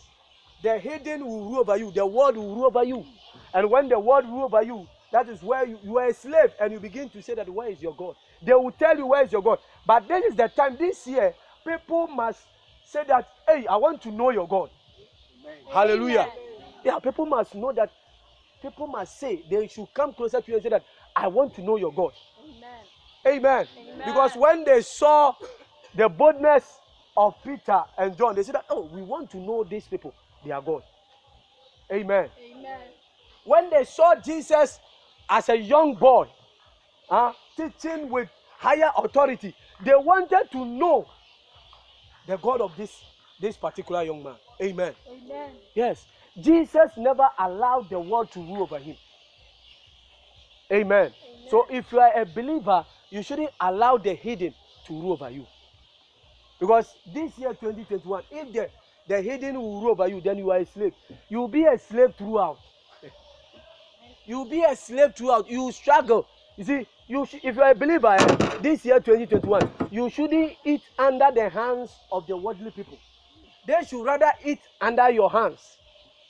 [0.63, 3.05] the hidden will rule over you, the world will rule over you.
[3.53, 6.53] And when the world rule over you, that is where you, you are a slave
[6.59, 8.15] and you begin to say that where is your God?
[8.41, 9.59] They will tell you where is your God.
[9.85, 11.33] But this is the time this year,
[11.65, 12.41] people must
[12.83, 14.69] say that, hey, I want to know your God.
[15.71, 16.21] Hallelujah.
[16.21, 16.31] Amen.
[16.83, 17.91] Yeah, people must know that.
[18.61, 20.83] People must say they should come closer to you and say that
[21.15, 22.13] I want to know your God.
[22.43, 23.37] Amen.
[23.37, 23.67] Amen.
[23.77, 23.97] Amen.
[24.05, 25.33] Because when they saw
[25.93, 26.79] the boldness
[27.15, 30.13] of Peter and John, they said that, oh, we want to know these people.
[30.43, 30.83] They are God.
[31.91, 32.29] Amen.
[32.39, 32.79] Amen.
[33.43, 34.79] When they saw Jesus
[35.29, 36.27] as a young boy,
[37.09, 41.07] uh, teaching with higher authority, they wanted to know
[42.27, 43.03] the God of this,
[43.45, 44.33] this particular young man.
[44.59, 44.93] Amen.
[45.07, 45.51] Amen.
[45.75, 46.07] Yes.
[46.41, 48.97] Jesus never allowed the world to rule over him.
[50.71, 51.13] Amen.
[51.51, 54.55] So if you are a believer, you shouldn't allow the hidden
[54.87, 55.45] to rule over you.
[56.59, 58.69] Because this year 2021, if the,
[59.07, 60.93] the hidden will rule over you, then you are a slave.
[61.29, 62.57] You will be a slave throughout.
[64.25, 65.47] You will be a slave throughout.
[65.47, 66.25] You struggle.
[66.57, 70.53] You see, you sh- if you are a believer, eh, this year 2021, you shouldn't
[70.65, 72.97] eat under the hands of the worldly people.
[73.65, 75.77] They should rather eat under your hands.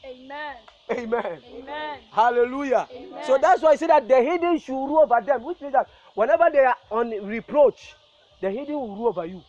[0.06, 0.56] Amen.
[0.92, 1.40] Amen.
[1.56, 2.00] Amen.
[2.12, 2.88] Hallelujah.
[2.92, 3.24] Amen.
[3.26, 5.90] So that's why I say that the hidden should rule over them, which means that
[6.14, 7.96] whenever they are on reproach,
[8.42, 9.44] the hidden will rule over you.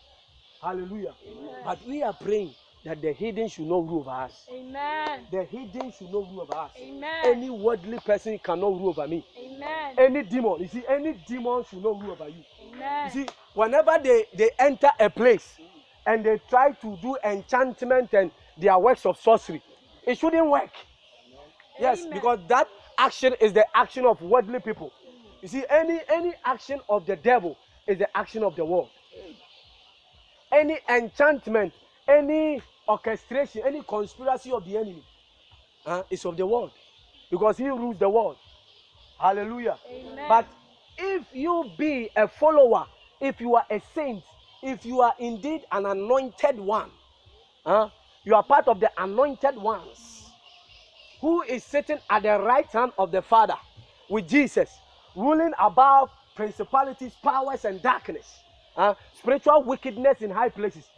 [0.62, 1.12] Hallelujah.
[1.64, 4.46] But we are praying that the hidden should not rule over us.
[4.50, 5.26] Amen.
[5.30, 6.70] The hidden should not rule over us.
[6.80, 7.20] Amen.
[7.24, 9.24] Any worldly person cannot rule over me.
[9.38, 9.94] Amen.
[9.98, 12.42] Any demon, you see, any demon should not rule over you.
[12.72, 13.06] Amen.
[13.06, 15.58] You see, whenever they, they enter a place
[16.06, 19.62] and they try to do enchantment and their works of sorcery,
[20.06, 20.70] it shouldn't work.
[21.78, 22.12] Yes, Amen.
[22.14, 24.92] because that action is the action of worldly people.
[25.42, 28.88] You see, any any action of the devil is the action of the world.
[30.52, 31.72] any enchantment,
[32.08, 35.02] any orchestration, any conspiracy of the enemy
[35.84, 36.70] uh, is of the world
[37.30, 38.36] because he rules the world.
[39.18, 39.78] Hallelujah.
[39.90, 40.24] Amen.
[40.28, 40.46] But
[40.98, 42.86] if you be a follower,
[43.20, 44.22] if you are a saint,
[44.66, 46.90] if you are indeed an anointed one,
[47.64, 47.88] huh,
[48.24, 50.30] you are part of the anointed ones
[51.20, 53.56] who is sitting at the right hand of the Father
[54.08, 54.70] with Jesus,
[55.14, 58.40] ruling above principalities, powers, and darkness,
[59.14, 60.88] spiritual wickedness in high places,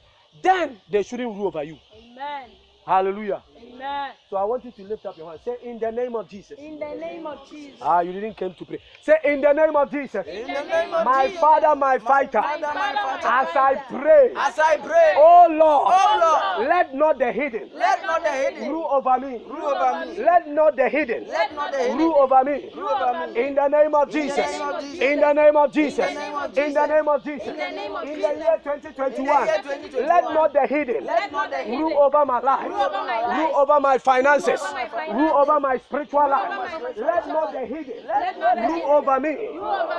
[0.42, 1.78] then they shouldn't rule over you.
[1.96, 2.50] Amen.
[2.86, 3.42] Hallelujah.
[3.60, 4.12] Amen.
[4.30, 5.40] So I want you to lift up your hand.
[5.44, 6.58] Say, In the name of Jesus.
[6.58, 7.80] In the name of Jesus.
[7.82, 8.80] Ah, you didn't come to pray.
[9.02, 10.26] Say, In the name of Jesus.
[10.26, 11.40] In the name of My Jesus.
[11.40, 12.40] Father, my fighter.
[12.40, 13.56] My Father, my As.
[13.56, 14.32] I pray.
[14.36, 15.94] As I pray, Oh Lord.
[15.94, 16.68] Oh Lord.
[16.68, 19.40] Let not the hidden let not the hidden rule over me.
[19.46, 20.18] rule over me.
[20.18, 22.70] Let not the hidden Let not the hidden rule over me.
[22.74, 23.48] rule over me.
[23.48, 24.36] In the name of Jesus.
[24.36, 25.02] name of Jesus.
[25.02, 25.98] In the name of Jesus.
[25.98, 26.88] In the name of Jesus.
[26.88, 27.48] name of Jesus.
[27.48, 28.18] In the name of Jesus.
[28.18, 29.18] year 2021.
[29.18, 30.06] In the year 2021.
[30.08, 32.68] Let not the hidden Let not the hidden rule over my life.
[32.68, 33.47] Rule over my life.
[33.48, 34.60] Rule over my finances.
[34.60, 35.14] Rule over my finances.
[35.14, 36.50] Rule over my spiritual life.
[36.50, 39.30] over my spiritual Let not the hidden Let not the rule over me.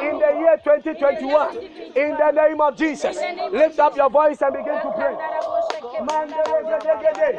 [0.07, 1.57] In the year 2021.
[1.95, 3.17] In the name of Jesus.
[3.17, 5.15] In the name of Lift up your voice and begin to pray.
[6.05, 7.29] Mandelegedegede.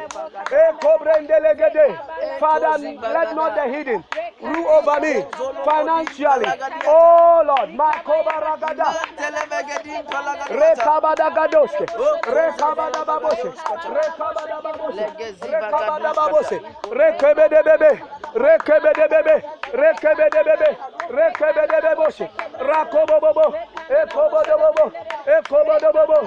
[0.51, 1.97] Ekobrendelegede.
[2.39, 2.77] Father,
[3.13, 4.03] let not the hidden
[4.41, 5.25] rule over me
[5.63, 6.45] financially.
[6.87, 8.93] Oh Lord, Makobaragada.
[9.17, 10.55] Telemegedim palagada.
[10.61, 11.85] Rekabadagadoske.
[12.25, 13.49] Rekabadababose.
[13.95, 15.05] Rekabadababose.
[15.51, 16.61] Rekabadababose.
[16.91, 17.91] Rekebedebebe.
[18.35, 19.35] Rekebedebebe.
[19.73, 20.77] Rekebedebebe.
[21.09, 22.29] Rekebedebebose.
[22.59, 23.53] Rakobobobo.
[23.89, 24.91] Ekobodobobo.
[25.25, 26.19] Ekobodobobo.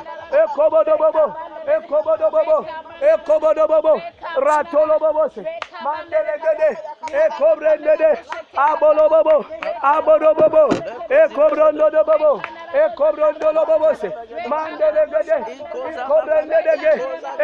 [0.43, 1.44] Ekobodobobo.
[1.67, 2.67] Ekobodobobo.
[3.01, 4.01] Ekobodobobo.
[4.37, 5.45] Ratolobobose.
[5.85, 6.71] Mandelegede.
[7.25, 8.19] Ekobrendede.
[8.57, 9.45] Abolobobo.
[9.83, 10.69] Abolobobo.
[11.09, 12.43] Ekobrondolobobo.
[12.75, 14.09] Ekobrondolobobose.
[14.49, 15.37] Mandelegede.
[15.91, 16.93] Ekobrendedege.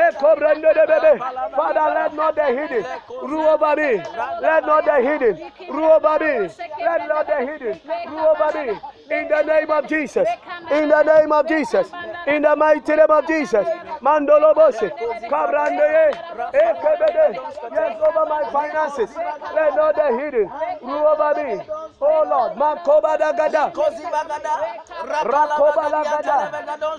[0.08, 1.18] Ekobrendedebebe.
[1.56, 2.84] Father, let not the hidden
[3.22, 4.02] rule over me.
[4.42, 6.48] Let not the hidden rule over me.
[6.84, 8.80] Let not the hidden rule over me.
[9.10, 10.28] In the name of Jesus.
[10.70, 11.90] In the name of Jesus.
[12.26, 13.66] In the mighty name of Jesus.
[14.00, 14.90] Mandolobose.
[15.28, 16.14] Kabrandeye.
[16.14, 16.58] Eh.
[16.58, 17.28] Eh, Ekebede.
[17.72, 19.10] Yes, over my finances.
[19.54, 20.50] Let not the hidden
[20.82, 21.60] rule over me.
[22.00, 22.56] Oh Lord.
[22.56, 23.72] Makobadagada.
[23.74, 24.54] Kozi bagada.
[25.02, 26.38] Rakobalagada.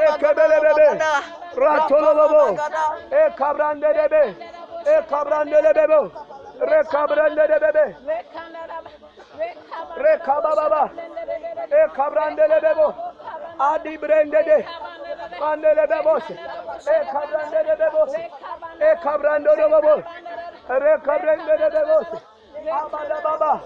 [0.00, 0.88] Rekebele bebe.
[1.56, 2.44] Ratolo babo.
[3.10, 4.22] E kabrande debe.
[4.86, 6.10] E kabrande bebe.
[6.60, 7.96] Rekabrande debe.
[9.96, 10.90] Rekababa.
[11.70, 12.94] E kabrande bebo.
[13.58, 14.66] Adi brende de.
[15.40, 15.86] Mandele
[16.80, 16.90] bebose.
[16.90, 18.30] E kabrande bebose.
[18.80, 20.02] E kabrando bebo.
[20.68, 22.22] Rekabrande bebose.
[22.72, 23.60] Abada baba.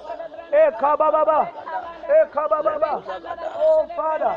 [0.53, 1.51] E kababa.
[2.09, 3.03] E kababa.
[3.59, 4.37] Oh Father.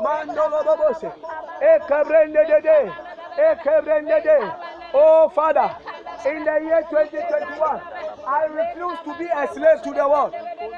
[0.00, 1.12] Mandolo bebose.
[1.60, 2.92] E kabrande de.
[3.38, 4.52] E kabrande de.
[4.94, 5.76] Oh Father.
[6.24, 7.80] In the year 2021,
[8.28, 10.32] I refuse to be a slave to the world.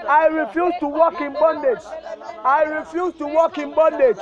[0.09, 1.83] I refuse to walk in bondage.
[2.45, 4.19] I refuse to walk in bondage.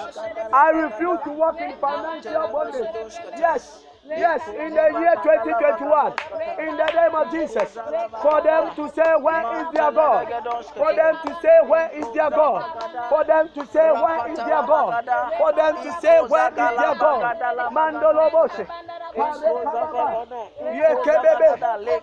[0.53, 3.15] I refuse to walk in financial bondage.
[3.39, 3.85] Yes.
[4.17, 6.13] Yes, in the year 2021,
[6.59, 7.73] in the name of Jesus,
[8.21, 10.29] for them to say, Where is their God?
[10.75, 12.65] For them to say, Where is their God?
[13.09, 15.09] For them to say, Where is their God?
[15.39, 17.37] For them to say, Where is their God?
[17.73, 18.67] Mandolo Boshe.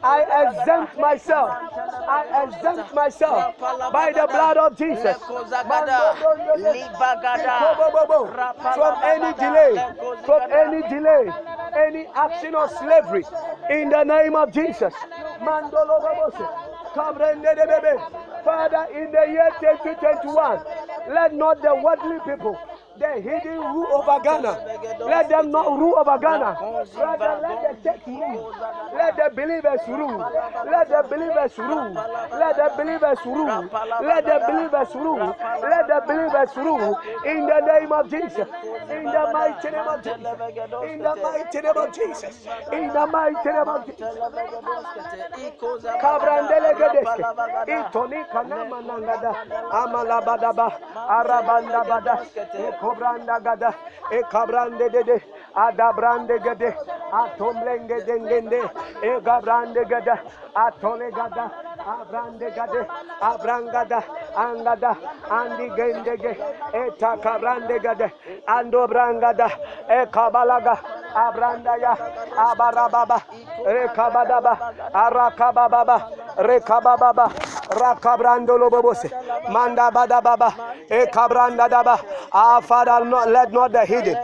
[0.03, 1.49] I exempt myself.
[2.07, 3.57] I exempt myself
[3.91, 5.17] by the blood of Jesus.
[8.75, 9.75] From any delay,
[10.25, 11.31] from any delay,
[11.75, 13.23] any action of slavery,
[13.69, 14.93] in the name of Jesus.
[18.43, 20.63] Father, in the year 2021,
[21.13, 22.57] let not the worldly people
[22.99, 24.57] the hidden rule over Ghana.
[25.07, 26.57] Let them not rule over Ghana.
[26.95, 28.53] Rather, let the church rule.
[28.93, 30.19] Let the believers rule.
[30.65, 31.93] Let the believers rule.
[32.31, 33.65] Let the believers rule.
[34.01, 35.35] Let the believers rule.
[35.61, 36.97] Let the believers rule.
[37.25, 38.47] In the name of Jesus.
[38.89, 40.27] In the mighty name of Jesus.
[40.81, 42.47] In the mighty name of Jesus.
[42.71, 44.19] In the mighty name of Jesus.
[46.01, 47.25] Kabrandele gedeske.
[47.67, 49.35] Itoni kanama nangada.
[49.71, 50.71] Amalabadaba.
[51.07, 52.19] Arabanda bada.
[52.89, 53.73] Ekobranda gada.
[54.11, 55.21] Ekabrande dede.
[55.53, 56.75] Adabrande gede.
[57.11, 58.61] atomblenge dengende
[59.01, 60.15] e gabrande gada
[60.53, 61.51] atole gada
[61.85, 62.81] abrande gade
[63.21, 64.03] abrangada
[64.43, 64.91] angada
[65.37, 66.31] andi gendege
[66.79, 68.07] e takabrande gade
[68.55, 69.47] ando brangada
[69.97, 70.75] e kabalaga
[71.25, 71.93] abranda ya
[72.47, 73.17] abarababa
[73.73, 74.53] e kabadaba
[75.03, 75.97] arakababa
[76.49, 77.25] rekababa
[77.81, 79.09] rakabrando lobobose
[79.53, 80.49] manda badababa
[80.89, 81.95] e kabranda daba
[82.31, 84.17] ah father not, let not the hidden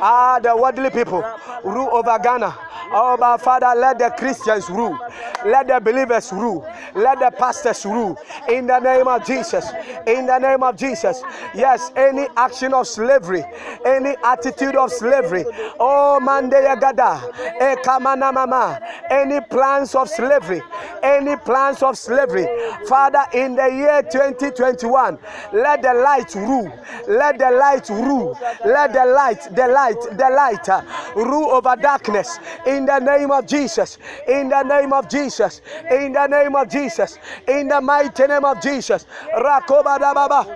[0.00, 1.22] ah the worldly people
[1.64, 2.52] rule over ghana
[2.94, 4.98] Oh, my Father, let the Christians rule.
[5.46, 6.66] Let the believers rule.
[6.94, 8.18] Let the pastors rule.
[8.50, 9.61] In the name of Jesus.
[10.06, 11.22] In the name of Jesus.
[11.54, 13.44] Yes, any action of slavery,
[13.84, 15.44] any attitude of slavery.
[15.78, 17.30] Oh, Mandeya Gada.
[17.60, 18.80] Eh, Mama.
[19.10, 20.62] Any plans of slavery.
[21.02, 22.46] Any plans of slavery.
[22.86, 25.18] Father, in the year 2021,
[25.52, 26.72] let the light rule.
[27.08, 28.38] Let the light rule.
[28.64, 30.82] Let the light, the light, the light uh,
[31.16, 32.38] rule over darkness.
[32.66, 33.98] In the name of Jesus.
[34.28, 35.60] In the name of Jesus.
[35.90, 37.18] In the name of Jesus.
[37.48, 39.06] In the mighty name of Jesus.
[39.42, 40.46] Rakoba da baba.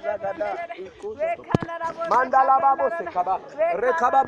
[2.10, 3.40] Mandala babo sekaba.
[3.74, 4.22] Rekaba